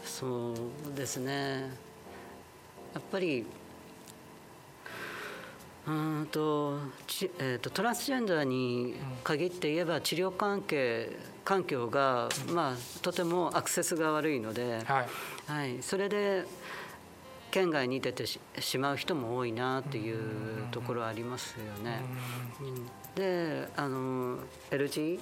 [0.02, 1.70] うん、そうですね。
[2.94, 3.44] やっぱり
[5.86, 11.10] うんとち、えーと、トランスジェンダーに限って言えば治療関係
[11.44, 15.06] 環境が、まあ、とてもアクセスが悪いので、はい、
[15.46, 16.46] はい、それで
[17.50, 22.00] 県外に出てしまう人も多いなっていうところはありますよね。
[23.14, 24.38] であの
[24.70, 25.20] LG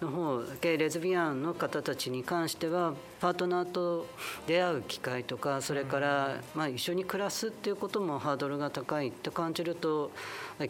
[0.00, 4.06] の方ゲイレズビアンの方たちに関してはパートナーと
[4.46, 10.10] 出会う機会とかそれから、まあ、一緒に暮らすっていうこともハードルが高いって感じると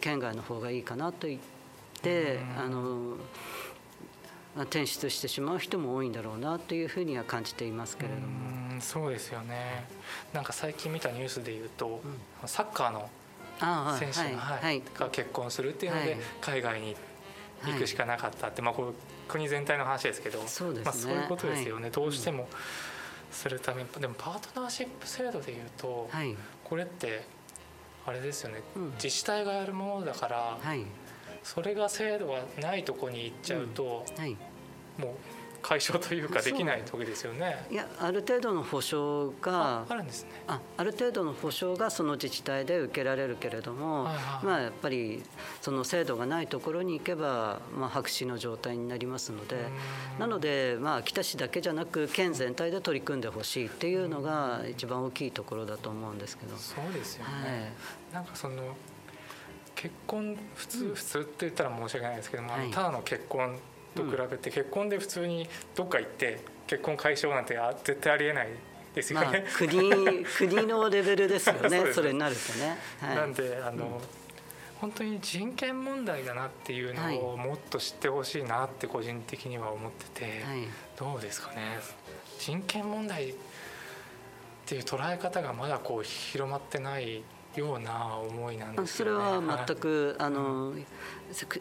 [0.00, 1.40] 県外の方がいいかなと言っ
[2.02, 3.16] てあの
[4.56, 8.80] 転出してしまう人も多いんだろうなというふうには感じていますけれども。
[8.80, 9.84] そうですよね。
[10.32, 12.00] なんか最近見たニュースでいうと、
[12.42, 13.08] うん、サッカーの
[13.98, 16.96] 選手が,、はい、が結婚するっていうので、海外に
[17.64, 18.94] 行くしかなかったって、まあ、こ
[19.30, 22.48] 国全体の話ですけどそうです、ね、まあ、そういうことですよね、はい、どうしても
[23.30, 23.88] するために。
[23.88, 27.24] でもパートナーシップ制度でいうと、はい、これって
[28.06, 30.84] あれですよね、うん、自治体がやるものだから、はい、
[31.42, 35.14] それが制度がないとこに行っちゃうと、うん、もう
[35.62, 37.66] 解消というかできない時ですよね。
[37.70, 40.31] いやある程度の保証があるんですね。
[40.46, 45.23] あある程度の保証がその自治体で受けられるけれども、はいはい、まあ、やっぱり
[45.61, 49.57] その制度がないところに行けば、まあ、白紙の状態になりますので
[50.18, 56.57] なので、まあ、秋田市だけじゃなく県全体で取り組んでほしいっていうのが一番大きいところだと思うんですけど。
[56.57, 57.73] そうですよね、
[58.12, 58.77] はい、なんかその
[59.75, 63.59] 結婚普通、うん、普通って言ったら申し訳ないですけども、はい、ただの結婚
[63.94, 68.48] と比べて、結婚で普通にどっか行って結婚解消なんて絶対ありえない
[68.94, 69.26] ですよね。
[69.26, 72.79] まあ、 国国のレベルですよねそれになるとね。
[73.00, 74.00] はい、なんであの、
[74.81, 80.68] 本当に人権問題だなっていうのをもっと知ってほしいなって個人的には思ってて、はい。
[80.98, 81.79] どうですかね。
[82.38, 83.35] 人権問題っ
[84.66, 87.22] ていう捉え方がまだこう広まってない
[87.56, 89.10] ような思いなんですそれ。
[89.10, 90.74] は全くあの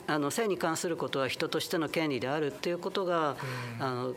[0.07, 3.35] あの性に関することは人としての権利であるっていうことが、
[3.79, 4.13] うんあの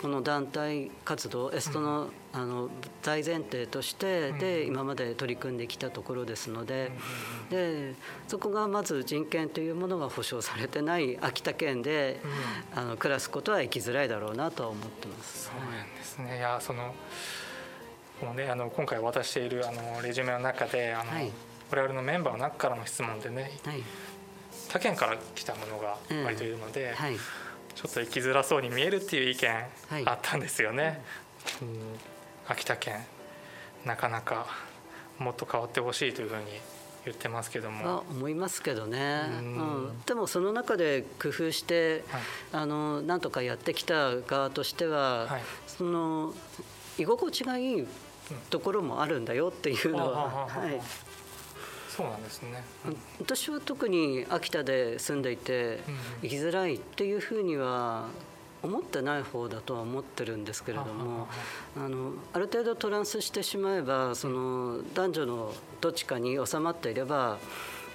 [0.00, 2.70] この団体活動エストの,、あの
[3.02, 6.90] 大前提としてで、うん今まで取り組んできたところですので,、
[7.50, 7.94] で
[8.26, 12.18] そこがまず人権というものが保障されてない秋田県で、
[12.74, 15.50] あの暮らすことは生きづらいだろうなとは思ってます。
[15.50, 16.38] そうなんですね。
[16.38, 16.94] いやその
[18.22, 21.30] もうねあの今回渡しているあのレジュメの中であの、はい。
[21.70, 23.82] 我々のメンバーの中からの質問でねはい。
[24.68, 27.16] 他県から来たものが割といるので、はい。
[27.16, 29.48] ちょっと生きづらそうに見えるっていう意見
[29.88, 30.06] はい。
[30.06, 31.02] あったんですよね。
[31.62, 31.78] うん。
[32.48, 33.04] 秋田県
[33.84, 34.46] なかなか
[35.18, 36.44] もっと変わってほしいというふうに
[37.04, 37.86] 言ってますけども。
[37.86, 40.02] は思いますけどね、ううんん。
[40.06, 42.20] でもその中で工夫して、はい。
[42.52, 45.42] あのなんとかやってきた側としては、はい。
[45.66, 46.34] その
[46.98, 47.86] 居心地がいい
[48.50, 50.48] ところもあるんだよっていうのは、
[51.88, 52.64] そうなんですね。
[53.18, 58.06] 私は特に秋田で住んでいてうん生きづらいっていうふうには
[58.62, 61.28] 思ってない方だとは思ってるんですけれども
[61.76, 67.38] あのある程度トランスしてしまえばその男女のどっちかに収まっていれば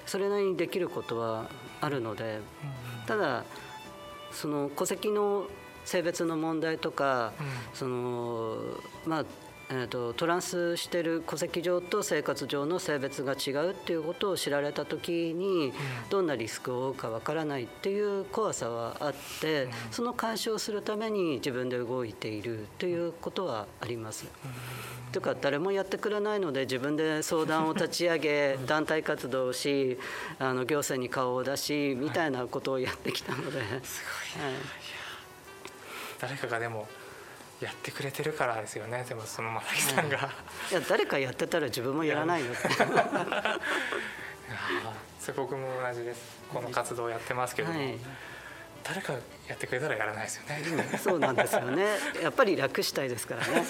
[0.06, 1.48] それなりにできることは
[1.80, 2.40] あるので
[3.06, 3.44] ただ
[4.32, 5.46] その戸籍の
[5.84, 7.32] 性別の問題とか
[7.72, 8.56] その
[9.06, 9.24] まあ
[9.68, 15.72] えー、とトランスしてる戸籍上と生活上の性別が違うっていうことを知られた時に
[16.08, 24.26] どんなリスクを負うかわからないっていう怖さはあってその解消するために自分で動いているということはあります。
[25.12, 29.98] というか誰もやってくれないので自分で相談を立ち上げ団体活動をし
[30.38, 33.66] あの行政に顔を出しみたいなことをやってきたので、はい、
[36.20, 36.86] 誰かがでも
[37.60, 42.68] やってくれてるからですよねでもその正木さんが、いや誰かやってたら自分もやらないよって。
[42.84, 43.58] あ
[44.84, 47.98] あそれ僕も同じですこの活動をやってますけども、はい
[48.86, 49.14] 誰か
[49.48, 51.86] やってくれたらやらないですよね、そうなんですよね。
[52.22, 53.66] やっぱり楽したいですからね。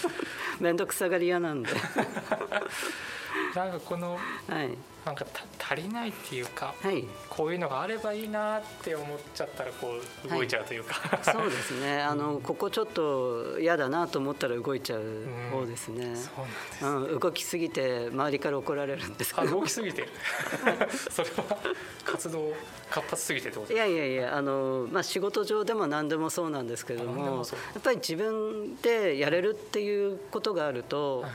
[0.58, 1.70] 面倒くさがり屋なんで。
[3.54, 4.18] なんかこの
[4.48, 4.70] はい。
[5.04, 7.04] なんかた足りないっていうかはい。
[7.28, 12.00] こういうのがあればいいなって思っちゃったらこう動いちゃうというか、そうですね。
[12.02, 15.02] あのここちょっと嫌だなと思ったら動いちゃう
[15.50, 16.16] 方ですね。
[16.16, 19.46] そうなんです、うん、動きすぎて周りから怒られるんですけ。
[19.46, 20.02] 動きすぎて？
[20.02, 20.08] る
[21.10, 21.58] それは
[22.04, 22.52] 活動
[22.90, 23.72] 活発すぎてってこと？
[23.72, 27.42] いやいやいやあの、まあ、仕事上でも何でもそうなんですけれどもや
[27.78, 31.32] っぱり自分でやれるっていうことがあると、はい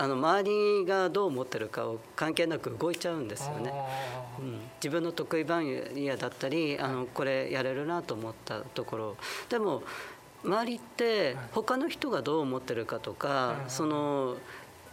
[0.00, 0.44] あの周
[0.80, 3.72] りがどう思ってるかを関係なく動いちゃうんですよね。
[3.74, 9.16] あうん、自分の得意分野だったりあのこれやれるなと思ったところ。
[9.48, 9.82] でも
[10.44, 14.36] 周りって他の人がどう思ってるかとかうんその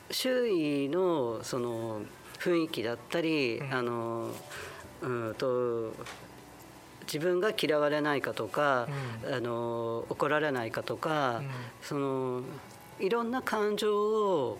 [0.09, 2.01] 周囲のその
[2.39, 3.73] 雰囲気だったりうん。
[3.73, 4.29] あの
[5.01, 5.93] うんと
[7.03, 8.87] 自分が嫌われないかとか
[9.27, 9.33] うん。
[9.35, 11.49] あの怒られないかとかうん。
[11.83, 12.41] その
[12.99, 14.57] いろんな感情を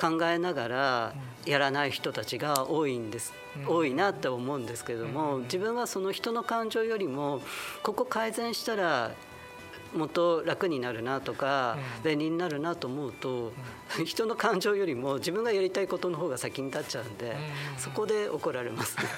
[0.00, 3.76] 考えながらやらない人たちが多いんです、うん。
[3.76, 5.42] 多いなって思うんですけども、うん。
[5.44, 7.40] 自分はその人の感情よりも
[7.82, 9.12] ここ改善したら
[9.94, 12.10] もっと楽になるなとか、うん。
[12.10, 13.52] 便利になるなと思うと、
[14.04, 17.34] 人の感情よりも自分がやりたいことの方が先に立っちゃうんで、う
[17.76, 17.78] ん。
[17.78, 18.96] そこで怒られます。
[18.96, 19.04] ね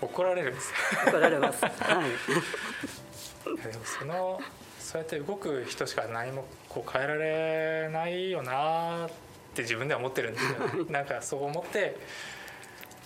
[0.00, 0.70] 怒られるんです。
[0.70, 0.76] よ
[1.08, 1.64] 怒られます。
[1.64, 1.72] はい。
[3.44, 4.40] でもその
[4.88, 9.10] そうやって動く人しか何もこう変えられないよなっ
[9.52, 11.98] て自分では思ってるんですよ なんかそう思って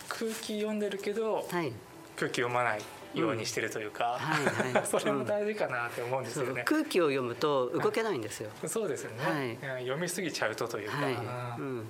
[0.08, 1.72] 空気読んでるけどはい。
[2.14, 2.82] 空気読まない
[3.14, 4.40] ようにしてるというか、は
[4.70, 4.86] いはい。
[4.86, 6.62] それも大事かなって思うんですよね。
[6.64, 8.50] 空気を読むと動けないんですよ。
[8.66, 9.78] そうですよね、はい。
[9.78, 11.16] うん読みすぎちゃうとというか、はい、う
[11.62, 11.86] ん、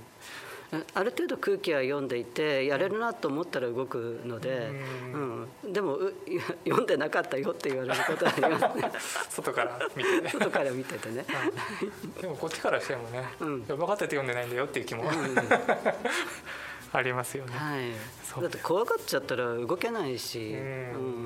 [0.94, 4.70] ある程度空気は読んでいてやれるなと思ったら動くので、
[5.12, 5.18] う
[5.64, 5.72] うん。
[5.72, 5.98] でも
[6.64, 8.92] 読んでなかったよって言われることはありますね
[9.28, 10.20] 外から見て。
[10.22, 11.26] ね外から見ててね。
[12.20, 13.62] でもこっちからしてもね、うん。
[13.64, 15.04] 分かってて読んでないんだよっていう気も、
[16.94, 17.52] ありますよね。
[17.54, 18.40] はい。
[18.40, 20.56] だって怖がっちゃったら動けないし、うん。
[20.56, 20.62] う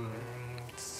[0.03, 0.36] ん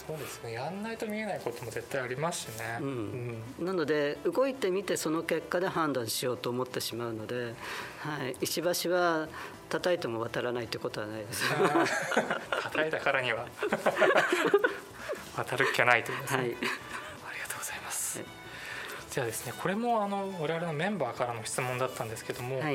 [0.07, 0.53] そうですね。
[0.53, 3.43] やんないと見えないことも絶対ありますしね、うん。
[3.61, 7.55] なので動いてみてその結果で判断しようと思ってしまうので、
[8.01, 9.29] はい、石橋は
[9.69, 11.45] 叩いても渡らないってことはないです。
[12.63, 13.47] 叩いたからには。
[15.37, 16.47] 渡る気はないということですね、はい。
[16.47, 18.27] ありがとうございます、はい
[19.17, 22.75] じゃあですねこれもあの我々のメンバーからの質問だったんですけども、はい。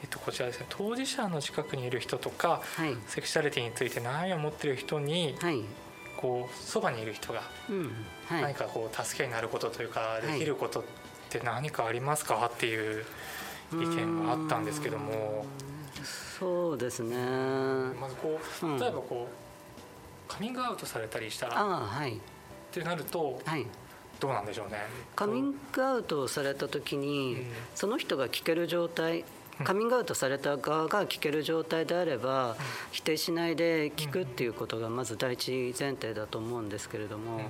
[0.00, 0.66] えっと、こちらですね。
[0.68, 2.96] 当事者の近くにいる人とか、はい。
[3.08, 5.60] セクシャリティについて悩みを持っている人に、はい
[6.20, 7.42] こうそばにいる人が
[8.28, 10.84] 何かこう助けになることというか、いできることっ
[11.30, 12.50] て何かありますか？
[12.52, 13.04] っていう
[13.72, 15.46] 意見があったんですけども。
[16.40, 17.16] そうですね。
[18.00, 18.78] まずこううん。
[18.80, 22.10] 例えばこうカミングアウトされたりしたらっ
[22.72, 23.64] てなるとはい。
[24.18, 24.78] どうなんでしょうね。
[25.14, 27.46] カミングアウトをされた時に、うん。
[27.76, 29.24] その人が聞ける状態うん
[29.64, 32.56] カミングアウトされた側が聞ける状態であれば、
[32.92, 37.40] 否定しないで聞くっていうことがまず第一前提だと思うんですけれども、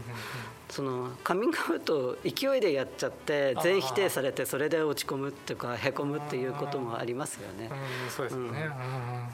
[0.71, 7.71] そのカミングアウトを勢いでやっちゃって全否定されてそれで落ち込むっていうかへこむっていうこともありますよね。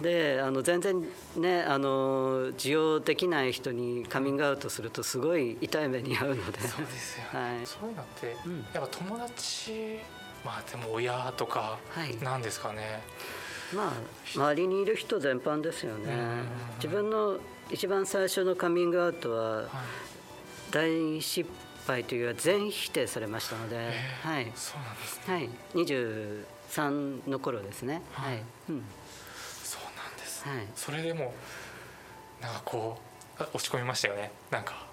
[0.01, 1.05] であの全然
[1.37, 6.61] ねあの受容できない人にカミングアウトするとすごい痛い目に遭うので。
[6.61, 7.25] そうですよ。
[7.41, 7.67] ね、はい。
[7.67, 8.59] そういうのって、うん。
[8.73, 9.99] やっぱ友達
[10.45, 12.17] まあでも親とかはい。
[12.23, 13.03] なんですかね、
[13.75, 13.93] まあ
[14.35, 16.13] 周りにいる人全般ですよね。
[16.13, 16.47] うん。
[16.77, 17.39] 自分の
[17.71, 19.67] 一番最初のカミングアウトははい
[20.75, 21.49] 大失
[21.87, 25.35] 敗というか全否定されましたので、えーはい、そうなんですね。
[25.35, 25.51] はい、
[27.27, 28.03] 23の頃ですね。
[28.13, 28.39] ははい。
[28.39, 28.85] い、うん。
[29.63, 30.67] そうなんです、はい。
[30.75, 31.33] それでも
[32.41, 32.99] なんかこ
[33.39, 34.33] うあ落ち込みましたよね。
[34.51, 34.87] なんか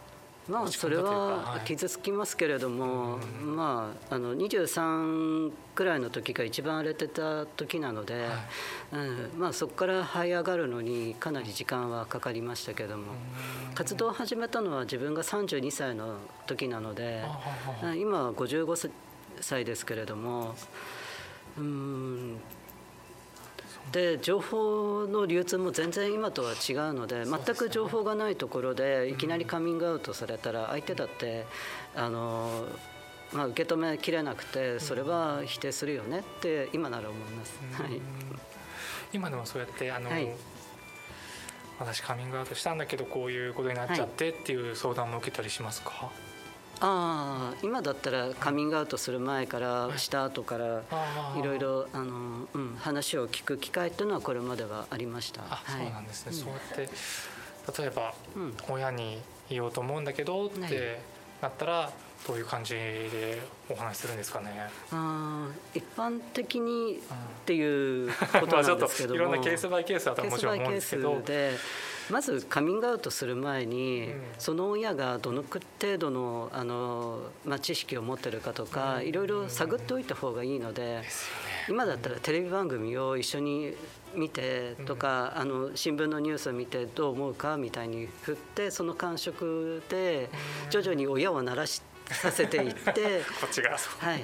[0.50, 1.66] まあそれははい。
[1.66, 3.56] 傷つきますけれども、うん。
[3.56, 8.28] まああの23くらいの時が一番荒れてた時なので、
[8.92, 13.14] うん、まあそこから這い上がるのにかなり時間はかかりましたけども、
[13.76, 17.24] 活動を始めたのは自分が32歳の時なので
[17.98, 18.92] 今は55
[19.40, 20.56] 歳ですけれども
[21.58, 22.38] うん
[23.92, 31.46] で情報の流通も全然今とは違うので全く情報がないところでいきなりカミングアウトされたら相手だって
[31.96, 32.66] あの、
[33.34, 37.60] まあ、受け止めきれなくてそれは否定するよねって今なら思います。
[37.74, 37.94] はい。
[37.94, 38.02] うん
[39.14, 40.30] 今でもそうやってあの、はい。
[41.80, 46.12] 私カミングアウトしたんだけどこういうことになっちゃってっていう相談も受けたりしますか、
[46.84, 50.00] ああ今だったらカミングアウトする前からはい。
[50.00, 55.44] した後からああいろいろあの、うん、話を聞く機会というのはこれまではありました。
[55.44, 55.84] あ、はい。
[55.84, 56.40] そうなんですね、うん。
[56.40, 56.62] そうやっ
[57.76, 58.58] て例えばうん。
[58.70, 61.00] 親に言おうと思うんだけどっはいて
[61.42, 61.92] なったら
[62.28, 64.70] どういう感じでお話しするんですかね。
[64.92, 67.00] あー一般的にっ
[67.46, 69.16] ていうことまあなんですけども。
[69.16, 71.14] いろんなケースバイケースだとはもちろん思うんですけど。
[71.16, 71.58] ースで
[72.12, 74.22] まずカミングアウトする前に、うん。
[74.38, 79.08] その親がどの程度のあの、まあ、知識を持ってるかとか、うん。
[79.08, 81.04] いろいろ探っておいた方がいいので。
[81.70, 83.76] 今だったらテレビ番組を一緒に
[84.16, 90.30] 見てとか、あの新聞のニュースを見てどう思うかみたいに振ってその感触で
[90.70, 91.82] 徐々に親を慣らし
[92.14, 93.24] させていって。
[93.40, 93.78] こっちがは
[94.12, 94.22] いはい、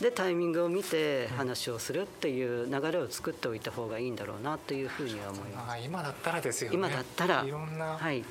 [0.00, 5.72] でタイミングを見て話をするっていう流れを作っておいた方がいいんだろうなというふうには思います。
[5.72, 6.76] あ今だったらですよね。
[6.76, 7.42] 今だったら。
[7.42, 8.24] いろんな、はい、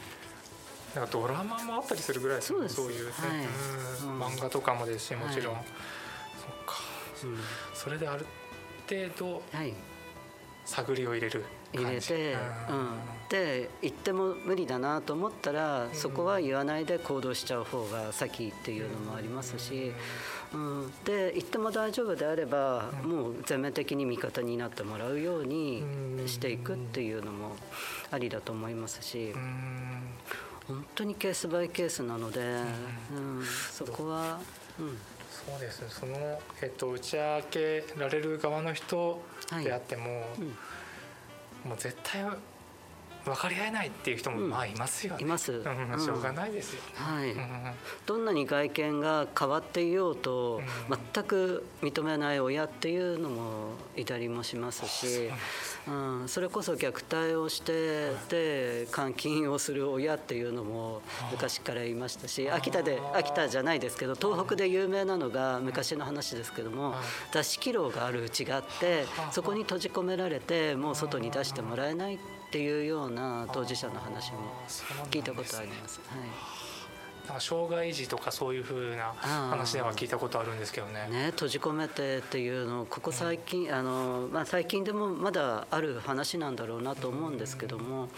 [0.95, 3.01] なんかドラマもあったりするぐらいですよねそうです。
[3.01, 4.31] いうね、はい。
[4.31, 5.65] 漫画とかもですしもちろん、はい
[6.39, 6.81] そっか。
[7.23, 7.39] うん。
[7.73, 8.25] それである
[8.89, 9.73] 程度はい、
[10.65, 11.85] 探りを入れる感じ。
[11.85, 12.37] 入れて、
[12.69, 12.77] うん。
[12.77, 12.97] うん、
[13.29, 19.91] で言っても無理だなと思ったら、そこは言わないで行動しちゃう方が先っていうのもありますし、
[20.53, 25.81] うん、で言っても大丈夫であれば、うんもう全面的に味方になってもらうように
[26.19, 26.27] うん。
[26.27, 27.55] していくっていうのも
[28.11, 29.33] ありだと思いますし。
[30.67, 33.43] 本当にケースバイケースなので、ううん。
[33.45, 34.39] そこは、
[34.79, 34.97] うん、
[35.29, 35.87] そうですね。
[35.89, 39.21] その、えっと、打ち明けられる側の人
[39.63, 40.41] であっても、う
[41.67, 41.69] ん。
[41.69, 42.23] もう絶対
[43.25, 44.49] 分かり合えないっていう人もうん。
[44.49, 45.21] まあいますよね。
[45.21, 46.81] います、しょうがないですよ。
[46.81, 46.87] ね。
[46.93, 47.73] はい、うん。
[48.05, 50.97] どんなに外見が変わっていようと、うん。
[51.13, 55.29] 全く認めない親っていうのもいたりもしますし、
[55.87, 55.91] う
[56.23, 72.23] ん、それこそ虐待をしてで監禁をする親っていうのも昔からいましたし秋田で秋田じゃないですけど東北で有名なのが昔の話ですけどもはい脱色炉があるうちがあってはあそこに閉じ込められてもう外に出してもらえないって
[72.59, 74.39] いうような当事者の話も
[75.09, 76.01] 聞いたことあります。
[76.07, 76.65] はい
[77.25, 81.07] なんか障害児とかそういうふうな話では聞いたことあるんですけどね。
[81.09, 88.09] ね、閉じ込めてっていうのここ最近、あのまあ、最近でもまだある話なんだろうなと思うんですけども、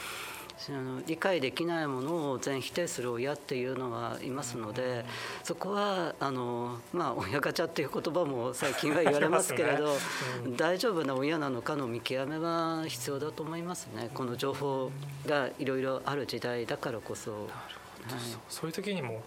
[0.57, 5.05] その理解できないものを全否定する親っていうのはいますので、
[5.43, 14.09] そこはあの、まあ、親ガチャっていう言葉も最近は言われますけれど、ありますね大丈夫な親なのかの見極めは必要だと思いますね。
[14.13, 14.91] この情報
[15.27, 17.31] がいろいろある時代だからこそ。
[17.31, 18.15] なるほど。
[18.15, 18.23] はい。
[18.49, 19.21] そういう時にも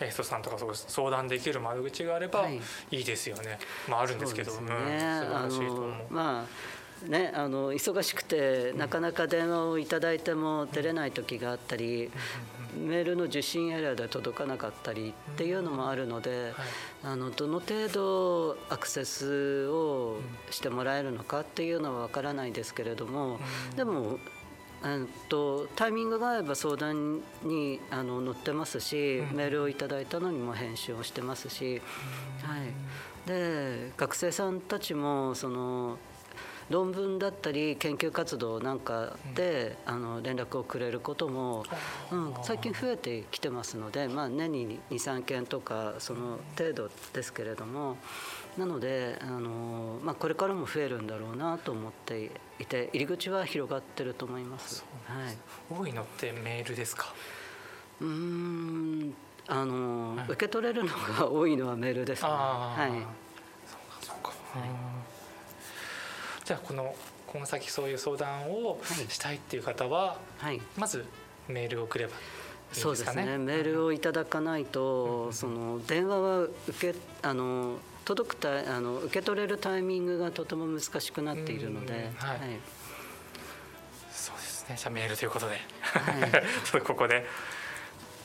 [0.00, 2.60] エストさんとか相談できる窓口があればはい。
[2.90, 3.58] いいですよね。
[3.88, 4.58] まああるんですけど、ね。
[4.58, 4.76] 素晴
[5.44, 5.84] らしいと思う。
[5.84, 6.44] あのまあ
[7.08, 12.10] ね、あの忙しくてなかなか電話をいただいても出れない時があったり、
[12.76, 16.52] メールの受信エラーで届かなかったりっていうのもあるので、
[17.02, 20.18] あのどの程度アクセスを
[20.50, 23.38] してもらえるのかっていうのは分からないですけれども、
[23.76, 24.18] でも
[25.28, 31.80] とタイミングが合えば相談にあの載ってますし、メールをいただいたのにも返信をしてますし、
[32.42, 35.96] はい、で学生さんたちもその
[36.70, 41.64] 論文だったり研究活動なんかで、あの連絡をくれることも、
[42.10, 47.96] うん、最近増えてきてますので、まあ、年に23件とかその程度ですけれども。
[48.56, 54.84] なのであの、まあ、これからも増えるんだろうなと思っていて入り口は広がってると思います。
[55.06, 55.36] はい、
[55.76, 57.12] 多いのってメールですか？
[58.00, 59.12] うん
[59.48, 62.28] あの、はい、受け取れるのが多いのはメールですね。
[62.28, 62.90] はい。
[63.66, 64.32] そうかそうか。
[64.60, 64.68] はい、
[66.44, 66.94] じゃあこの
[67.26, 71.04] この先そういう相談をしたいっていう方は、はい、まず
[71.48, 72.12] メールを送れば
[72.72, 73.38] そうですね。
[73.38, 82.10] メールをいただかないと、その電話は受けあの届くたあの受け取れるタイミングがとても難しくなっているので、はい、はい、
[84.10, 84.76] そうですね。
[84.76, 87.24] じゃあメールということで、はい、 ここで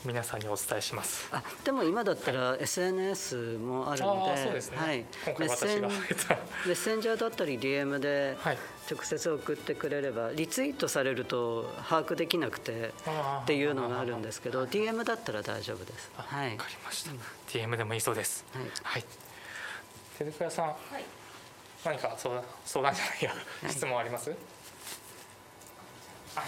[0.06, 1.28] 皆さんにお伝えします。
[1.32, 5.06] あでも今だったら SNS もあるので、ね、はい、
[5.38, 8.38] メッセンメッセンジャーだったり DM で
[8.90, 12.94] 直接送ってくれれば、リツイートされると把握できなくて
[13.44, 16.12] っていうのがあるんですけど DM だったら大丈夫です。
[16.16, 18.46] はい、わかりました、うん、DM でもいいそうです。
[18.54, 19.06] はい、はい。
[20.18, 20.78] 手倉さん、はい、
[21.84, 23.36] 何か相談相談じゃないや、は
[23.70, 24.32] い、質問あります？
[26.36, 26.44] あ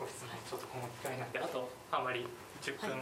[0.00, 2.26] ご質問ちょっとこの機会になってあとあまり
[2.62, 3.00] 10分、はい、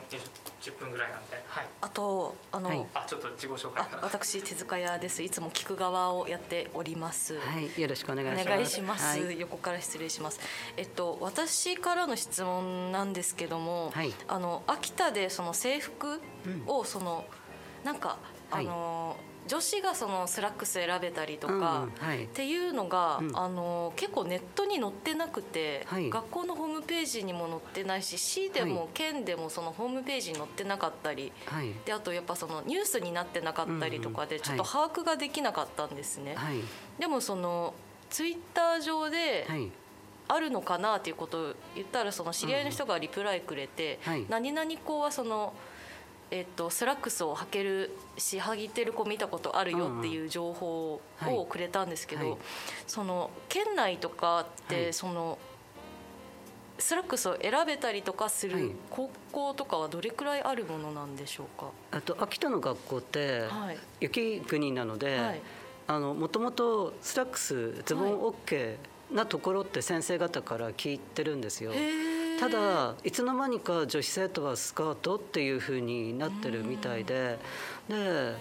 [0.60, 5.22] 10分ぐらいなんで、はい、あとあの、はい、あちょっと自己紹介私手塚屋です。
[5.22, 7.38] いつも聞く側をやっております。
[7.38, 7.80] はい。
[7.80, 8.46] よろしくお願いします。
[8.46, 10.40] お願いします、はい、横から失礼します。
[10.76, 16.20] えっと私からの質問なんですけども、はい、あの秋田でその制服
[16.66, 17.24] をその、
[17.80, 18.18] うん、なんか
[18.50, 19.16] あの、
[19.50, 21.88] 女子がそのスラックス選べたりとか、
[22.24, 31.32] っていうのが、あの結構ネットに載ってなくて、学校のホームページにも載ってないし市でも県でもそのホームページに載ってなかったり、
[31.84, 36.36] であとやっぱそのニュースになってなかったりとかでちょっと把握ができなかったんですね。
[37.00, 37.74] でもその
[38.08, 39.48] ツイッター上で、
[40.28, 43.98] あるのかなっていうことを言ったらその知り合いの人がリプライくれて、
[44.28, 45.54] 何々校はその
[46.30, 52.30] えっと、スラックスを履けるし履いてる子見たことあるよっていう情報をくれたんですけど、はい。
[52.30, 52.40] はい、
[52.86, 55.38] その県内とかって、はい、その
[56.78, 63.42] スラックスを選べたりとかする高校とかはどれくらいあるものなんでしょうか、あと秋田の学校って
[64.00, 65.42] 雪国なので、
[65.86, 68.76] あのもともとスラックスズボン OK
[69.12, 71.72] なところって先生方から聞いてるんですよ。
[72.40, 77.38] ただいつの間にか女子生徒はスカートっていうふうになってるみたいで
[77.86, 78.34] で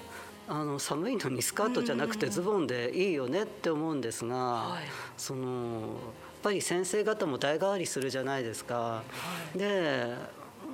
[0.47, 4.77] あの寒いのにスカートじゃなくてズボンでいいよねって思うんですが、
[5.15, 5.89] そのやっ
[6.41, 9.03] ぱり先生方も代替わりするじゃないですか。
[9.53, 10.15] で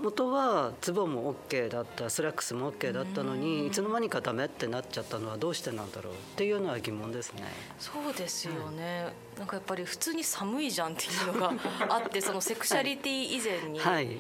[0.01, 7.43] 元はズボンも OK だったスラックスも OK だったのにいつの間にかダメってなっちゃったのはどうしてなんだろうっていうのは疑問ですね。
[7.79, 11.53] そうですよね、うん、なんかやっぱり普通に寒いじゃんっていうのが
[11.89, 13.79] あって そのセクシャリティ以前に。
[13.79, 14.17] はい、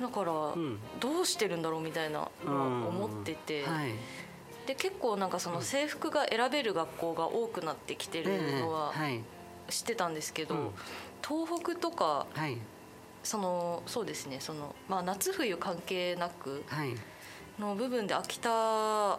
[0.00, 0.32] だから、
[1.00, 3.94] どうしてるんだろうみたいな思ってて、はい、
[4.66, 8.92] で結構なんかその制服が選べる学校が多くなってきてるのは
[9.68, 10.72] 知ってたんですけど、
[11.26, 12.26] 東北とか
[13.22, 16.64] そのそうですねその、まあ、夏冬関係なく
[17.58, 19.18] の部分で秋田は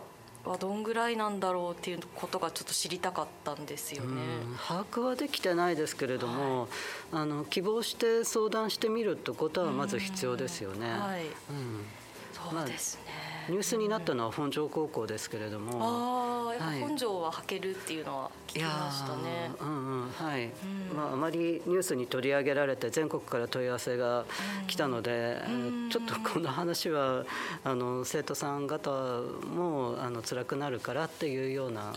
[0.60, 4.22] どんぐらいなんだろうっていうことがちょっと知りたかったんですよね。
[4.68, 6.70] 把握はできてないですけれども、はい、
[7.14, 10.91] あの希望して相談してみるってことはまず必要ですよね。
[10.91, 11.86] はい、うん、
[12.34, 19.51] そうですね、まあニュースになったのは本庄高校ですけれども、ああ、やっぱ本庄は履けるっていうのは聞きましたね。
[19.59, 20.45] うんうん、はい。
[20.45, 24.25] うん、まああまりニュースに取り上げられて全国から問い合わせが
[24.67, 27.25] 来たので、うん、ちょっとこの話は
[27.63, 31.93] あの生徒さん方もあの辛くなるからっていうような、うん、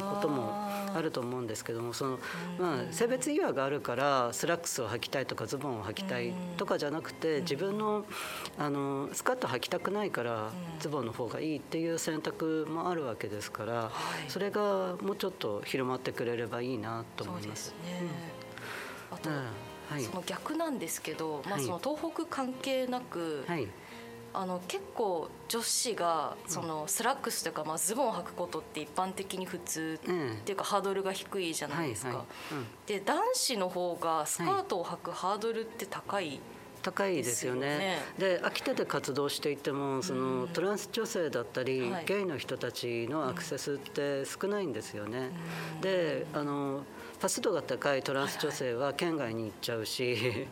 [0.00, 0.52] ことも
[0.94, 2.18] あると思うんですけども、その
[2.58, 8.04] まあ性別違和があるからスラックスを履きたいとかズボンを履きたいとかじゃなくて、自分の
[8.58, 10.50] あのスカート履きたくないから。
[10.80, 13.90] ズボンの方がいいっていう選択もあるわけですから、は
[14.26, 17.70] い、それがもうちょっと広まってくれればいいなと思います。
[17.84, 18.02] ね。
[19.10, 23.68] うん、あと、はい、その逆なんですけど、まあ、その東北関係なく、はい、
[24.34, 30.06] あの結構女子がそのスラックスというかまあズボンを履くことって一般的に普通っ
[30.44, 32.24] ていうかハードルが低いじゃないですか。
[32.86, 36.40] で男子の方がスカートを履くハードルって高い、
[36.82, 37.98] 高いですよね。
[38.18, 45.30] で、ね、秋田で活動していてもそのトランス女性だったり、はい、ゲイの人たちのアクセスって少ないんですよね。
[45.80, 46.84] であの
[47.20, 50.46] パス度が高いトランス女性は県外に行っちゃうし。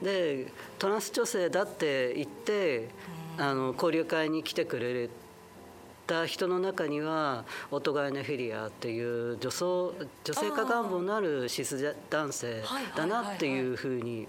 [0.00, 2.88] うん、でトランス女性だって言って
[3.36, 5.10] あの交流会に来てくれる
[6.04, 12.62] った人の中にはオトガイネフィリアっていう女装女性化願望のあるシス男性
[12.94, 14.28] だなっていうふうに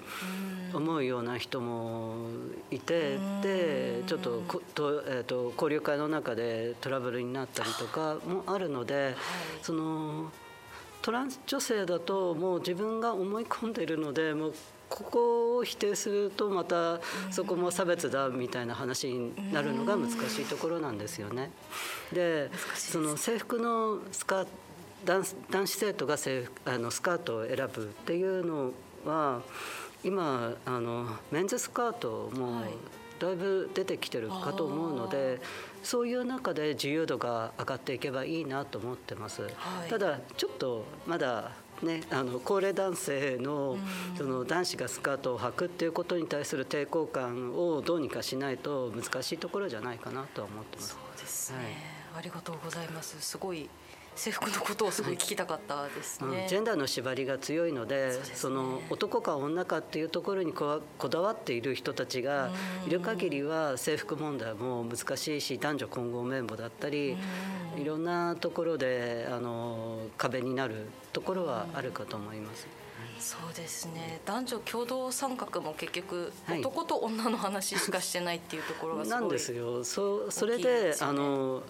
[0.73, 2.15] 思うような人も
[2.71, 4.41] いてでちょっと
[4.73, 9.15] と、えー、と交流会の中でトラブルになったりとかもあるので
[9.61, 10.31] その。
[11.01, 14.53] トランス女性だともう自分が思い込んでいるのでもう
[14.89, 16.99] ここを否定するとまた
[17.31, 21.51] そこも差別だみたいな話になるのが難しいところなんですよね。
[22.13, 24.45] でその制服のスカ
[25.05, 28.71] 男男子生徒が制服あのスカートを選ぶっていうの
[29.05, 29.41] は
[30.03, 32.63] 今あのメンズスカートも
[33.19, 35.39] だいぶ出てきてるかと思うので、はい、
[35.83, 39.43] そういう中で自由度が上がっていけばいいなと思ってます。
[39.43, 39.49] は
[39.85, 41.51] い、ただちょっとまだ
[41.81, 43.77] ね、あの高齢男性の
[44.17, 50.89] その男子がスカートを履くっていうことに対する抵抗感をどうにかしないと難しいところじゃないかなとは思ってます。
[50.89, 51.67] そうですね、はい、
[52.19, 53.19] ありがとうございます。
[53.19, 53.69] すごい
[54.15, 62.49] 制服のことをすごい聞きたかったですね、うん、ジェンダーの縛りが強いのでそ、ね,、の男か女かっていうところにここだわっている人たちが
[62.87, 67.17] いる限りは制服問題も難しいし男女混合綿棒だったり
[67.77, 72.67] いろんなところであの壁になるところはあるかと思います。
[73.19, 74.19] そうですね。
[74.25, 79.83] 男女共同参画も結局、男と女の話しかしてないっていうところがすごいなんですよ。
[79.83, 81.63] そそれであの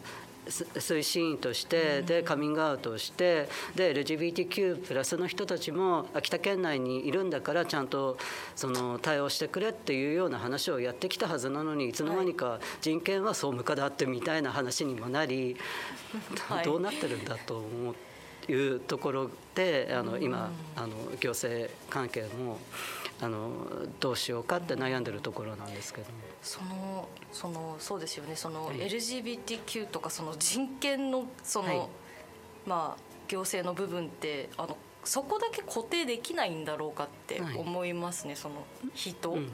[0.45, 8.17] 推進員としてでカミングアウトをしてで LGBTQ+ プラスの人たちも秋田県内にいるんだからちゃんと
[8.55, 15.55] その対応してくれっていうような話をやってきたはずなのにいつの間にか人権は総務課だってみたいな話にもなり、
[16.63, 17.95] どうなってるんだと思う
[18.47, 20.89] いうところであの今あの
[21.19, 22.59] 行政関係も。
[23.21, 23.49] あの
[23.99, 26.07] どうしようかって悩んでるところなんですけど。
[26.41, 28.35] そのそのそうですよね。
[28.35, 31.87] その LGBTQ とかその人権のその、はい、
[32.65, 39.31] まあ行政の部分ってあのそこだけ固定できないんだろうかって思いますね、はい、その人。
[39.31, 39.51] うん。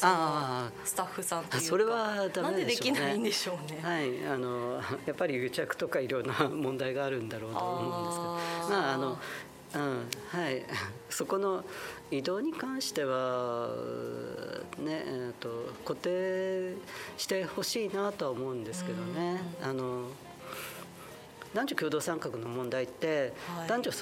[0.00, 2.42] あスタッフさんとそれはダメでしょうね。
[2.42, 3.78] なんでできないんでしょうね。
[3.82, 9.18] はい、あのやっぱり癒着とかいろんな問題があるんだろうと思うんですけど、まああの
[9.74, 10.08] うん。
[10.30, 10.64] はい、
[11.10, 11.62] そこの
[12.12, 13.68] 移動に関しては、
[14.78, 16.76] ねえーと、固定
[17.16, 19.40] してほしいなとは思うんですけどね。
[19.62, 20.08] あの
[21.54, 23.92] 男女共同参画の問題って、はい、男女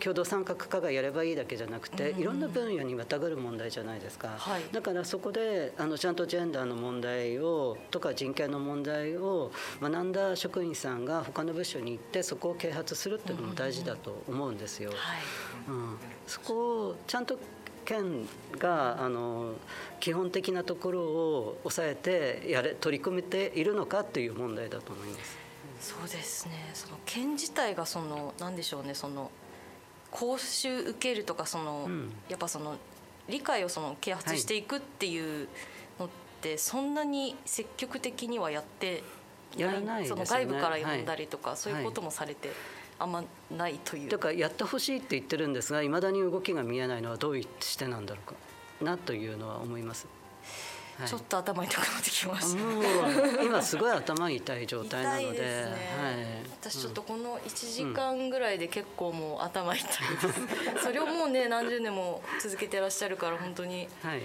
[0.00, 14.92] 共同参画課がやればいいだけじゃなくて、いろんな分野にまたぐる問題じゃないですか、はい、だからそこであのちゃんとジェンダーの問題をとか人権の問題を学んだ職員さんが他の部署に行ってそこを啓発するっていうのも大事だと思うんですよ。
[15.68, 15.96] うん、
[16.26, 17.38] そこをちゃんと
[17.84, 18.28] 県
[18.58, 19.54] があの
[19.98, 25.38] 基本的なところを抑えてやれ取り組めているのかっていう問題だと思います。
[25.80, 26.70] そうですね。
[26.74, 28.94] その県自体がその何でしょうね。
[28.94, 29.30] その
[30.10, 32.76] 講習受けるとかその、うん、やっぱその
[33.28, 35.48] 理解をその啓発していくっていう
[35.98, 36.08] のっ
[36.40, 39.04] て、そんなに積極的にはやって
[39.56, 42.50] やらない、ね、その外部から読んだりとか、はい、そういうこともされて。
[43.02, 48.34] あんまないというだからやってほしいって言ってるんですがいまだに動きが見えないのはどうしてなんだろうか
[48.84, 50.06] なというのは思います。
[51.06, 53.42] ちょっと頭痛くなってきました。
[53.42, 55.74] 今すごい頭痛い状態なので、でね、はい、
[56.60, 60.84] 私ちょっとこの1時間ぐらいで結構もう頭痛いです。
[60.84, 63.88] それをもうね何十年も続けてらっしゃるから本当に。
[64.02, 64.20] はい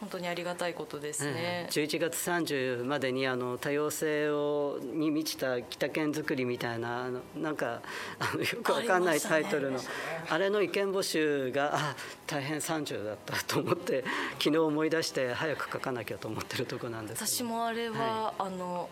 [0.00, 1.68] 本当にありがたいことですね。
[1.70, 7.80] 十、一、月三十までにあの多様性をに満ちた北県づくりみたいなあのなんか
[8.18, 9.80] あのよくわかんないタイトルの
[10.28, 14.04] あ,、れの意見募集があ大変三十だったと思って
[14.38, 18.88] 昨日思い出して早く書かなきゃと思ってるとこなんです私もあれは、はい、あの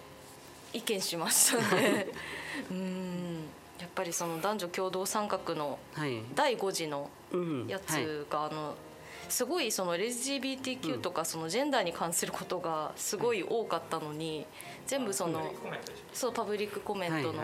[0.74, 2.06] 意見しましたね。
[2.70, 3.44] うん。
[3.78, 5.78] やっぱりその男女共同参画の
[6.34, 7.10] 第5次の
[7.68, 8.74] やつが、あの
[9.34, 14.46] すごいその LGBTQ とかそのジェンダーに関することがすごい多かったのに
[14.86, 15.52] 全部その
[16.12, 17.42] そうパブリックコメントの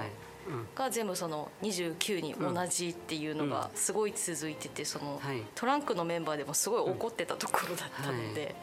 [0.76, 5.20] が全部その29に同じっていうのがすごい続いててその
[5.56, 8.54] トランクのメンバーでもすごい怒ってたところだったので。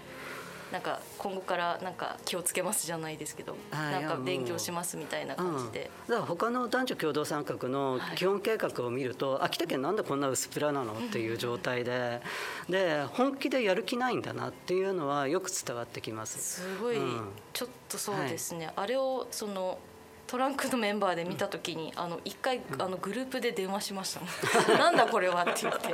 [0.72, 12.22] なんか今後からなんか気をつけますじゃないですけどなんか勉強しますみたいな感じで、うん、だから他の男女共同参画の基本計画を見ると、はい、秋田県なんでこんな薄っぺらなのっていう状態で
[12.70, 16.62] で本気でやる気ないんだなっていうのはよく伝わってきます。
[16.62, 19.80] すごい、うん、ちょっとそうですね、はい、あれをその
[20.28, 24.20] トランクのメンバーで見た時に、あの一回あのグループで電話しました、
[24.78, 25.88] なんだこれはって言って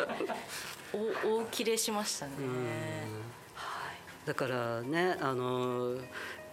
[1.28, 2.34] お大切れしましたね。
[4.26, 5.97] はい、だからねあの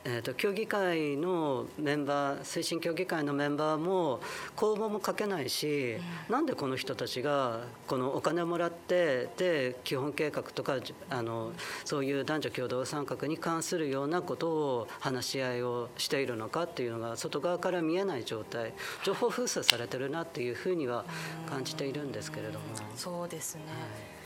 [0.02, 4.20] えーと、協議会のメンバー推進協議会のメンバーも
[4.56, 5.96] 公募も書けないし、
[6.28, 10.76] うん、なんでこの人たちがこのお金をもらってで基本計画とか
[11.10, 11.52] あの
[11.84, 18.72] そういう男女共同参画に関するようなことを話し合いをしているのかっていうのが外側から見えない状態。
[19.04, 21.04] 情報封鎖されてるなっていうふうには
[21.46, 22.64] 感じているんですけれども。
[22.74, 24.19] うそうですね、はい、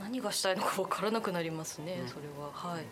[0.00, 2.50] 何がしたいのか分からなくなりますね、ねそれは。
[2.52, 2.84] はい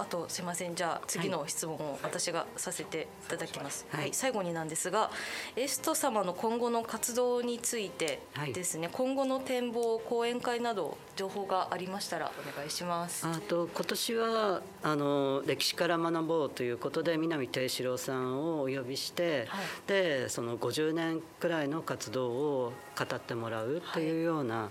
[0.00, 0.74] あとすいません。
[0.74, 5.10] じゃあ次の質問を私がさせていただきます、はい、はい、最後になんですが
[5.56, 8.22] エスト様の今後の活動について
[8.54, 13.26] ですね、はい、今後の展望講演会など情報がありましたらお願いします。
[13.26, 24.70] あと今年はあの歴史から学ぼうということで南定四郎さんをお呼びして、はい、でその50年くらいの活動を語ってもらうというような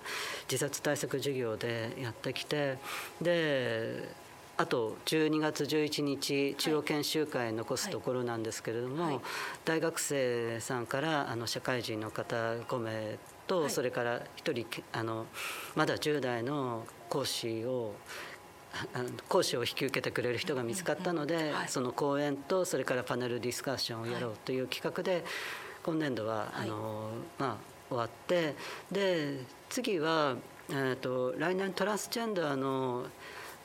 [0.49, 2.77] 自殺対策事業でやってきて
[3.21, 4.09] で
[4.59, 9.13] あと12月11日中央研修会残すところなんですけれども、はい。
[9.13, 9.21] はい、
[9.63, 15.27] 大学生さんからあの社会人の方5名と、はい、それから1人あの
[15.77, 17.93] まだ10代の講師を
[19.29, 25.23] 講師を引き受けてくれる人が見つかったので、その講演とそれからパネルディスカッションをやろうという企画で
[25.83, 27.57] 今年度はあの、まあ、
[27.87, 28.55] 終わって
[28.91, 29.39] で
[29.69, 30.35] 次は、
[30.69, 33.05] えーと来年トランスジェンダーの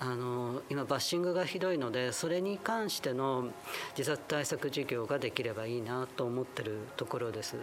[0.06, 3.48] あの今バッシングがひどいのでそれに関しての
[3.96, 7.56] 自殺対策事業ができればいいなと思ってるところです。
[7.56, 7.62] は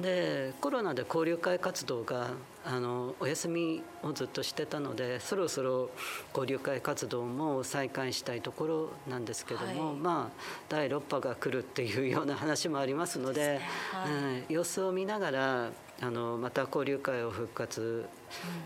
[0.00, 2.30] い、でコロナで交流会活動が
[2.64, 5.90] あのお休みをずっとしてたのでそろそろ
[6.34, 13.60] 交流会活動も再開したいところなんですけども、はい、まあ第6波が来るっていうような話もありますので、ね。
[13.92, 15.70] はい、うん、様子を見ながら
[16.00, 18.06] あのまた交流会を復活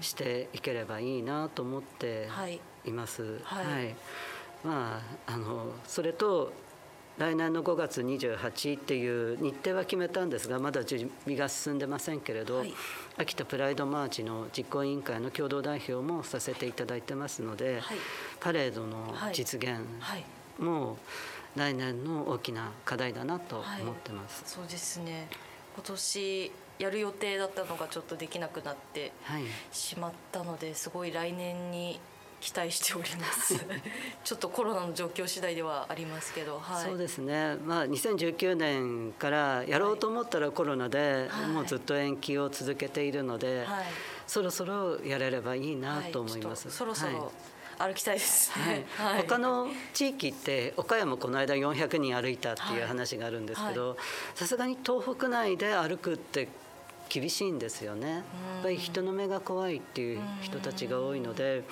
[0.01, 3.41] していければいいなと思っています。
[3.45, 3.97] はい、はい、
[4.65, 6.53] まああのそれと
[7.19, 12.73] 来年の5月28っていう日程は決めたんですがまだ準備が進んでませんけれど、はい、
[13.19, 17.99] 秋田プライドマーチの実行委員会の共同代表もさせていただいてますので、はい、
[18.41, 19.81] パレードの実現
[20.59, 20.97] も
[21.57, 24.43] 来年の大きな課題だなと思ってます。
[24.47, 25.29] そうですね。
[25.75, 29.13] 今年やる予定だったのがちょっとできなくなって
[29.73, 32.01] しまったので、すごい来年に
[32.41, 33.55] 期待しております。
[34.25, 43.85] ちょっとコロナの状況次第ではありますけど、はい、そうですね、まあ、2019年からやろうと思ったらコロナで、もうずっと延期を続けているので、はい、
[44.27, 46.69] そろそろやれればいいなと思います。
[46.69, 47.31] はい、そろそろ、
[47.81, 53.97] 歩きたいです、ね、 はい、他の地域って岡山この間400人歩いたっていう話があるんですけど
[54.35, 56.49] さすがに東北内で歩くって
[57.11, 58.09] 厳しいんですよね。
[58.11, 58.23] やっ
[58.63, 61.65] ぱり人の目が怖いっていう人たちが多いので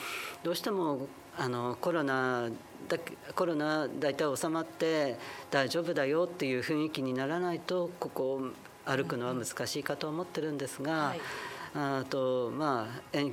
[0.43, 1.07] どうしても
[1.39, 2.51] あのコロナ
[2.89, 2.99] だ
[3.35, 5.17] コロナ大体収まって
[5.51, 8.41] 大丈夫だよっていう雰囲気にならないとここを
[8.85, 11.15] 歩くのは難しいかと思ってるんですが、
[11.75, 13.33] あとまあ延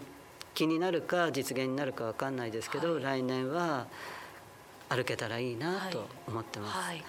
[0.53, 3.87] 期になるか実現になるか分かんないですけど、はい、来年は
[4.89, 6.77] 歩けたらいいなと思ってます。
[6.77, 7.03] はい、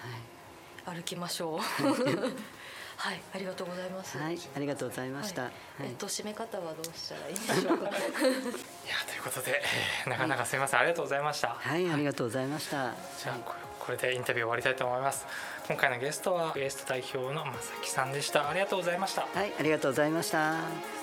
[0.85, 1.59] はい、歩きましょう
[2.97, 4.17] はい、ありがとうございます。
[4.17, 5.43] はい、ありがとうございました。
[5.43, 5.51] はい、
[5.83, 7.89] えっと締め方はどうしたらいいでしょうか。
[7.89, 7.99] いや
[9.07, 9.61] ということで、
[10.07, 11.49] なかなかすみません、ありがとうございました。
[11.59, 12.93] はい、ありがとうございました。
[13.19, 13.37] じゃあ
[13.79, 15.25] これでインタビュー終わりたいと思います。
[15.67, 18.49] 今回のゲストはウエスト代表の正木さんでした。
[18.49, 19.21] ありがとうございました。
[19.21, 20.96] はい、ありがとうございました。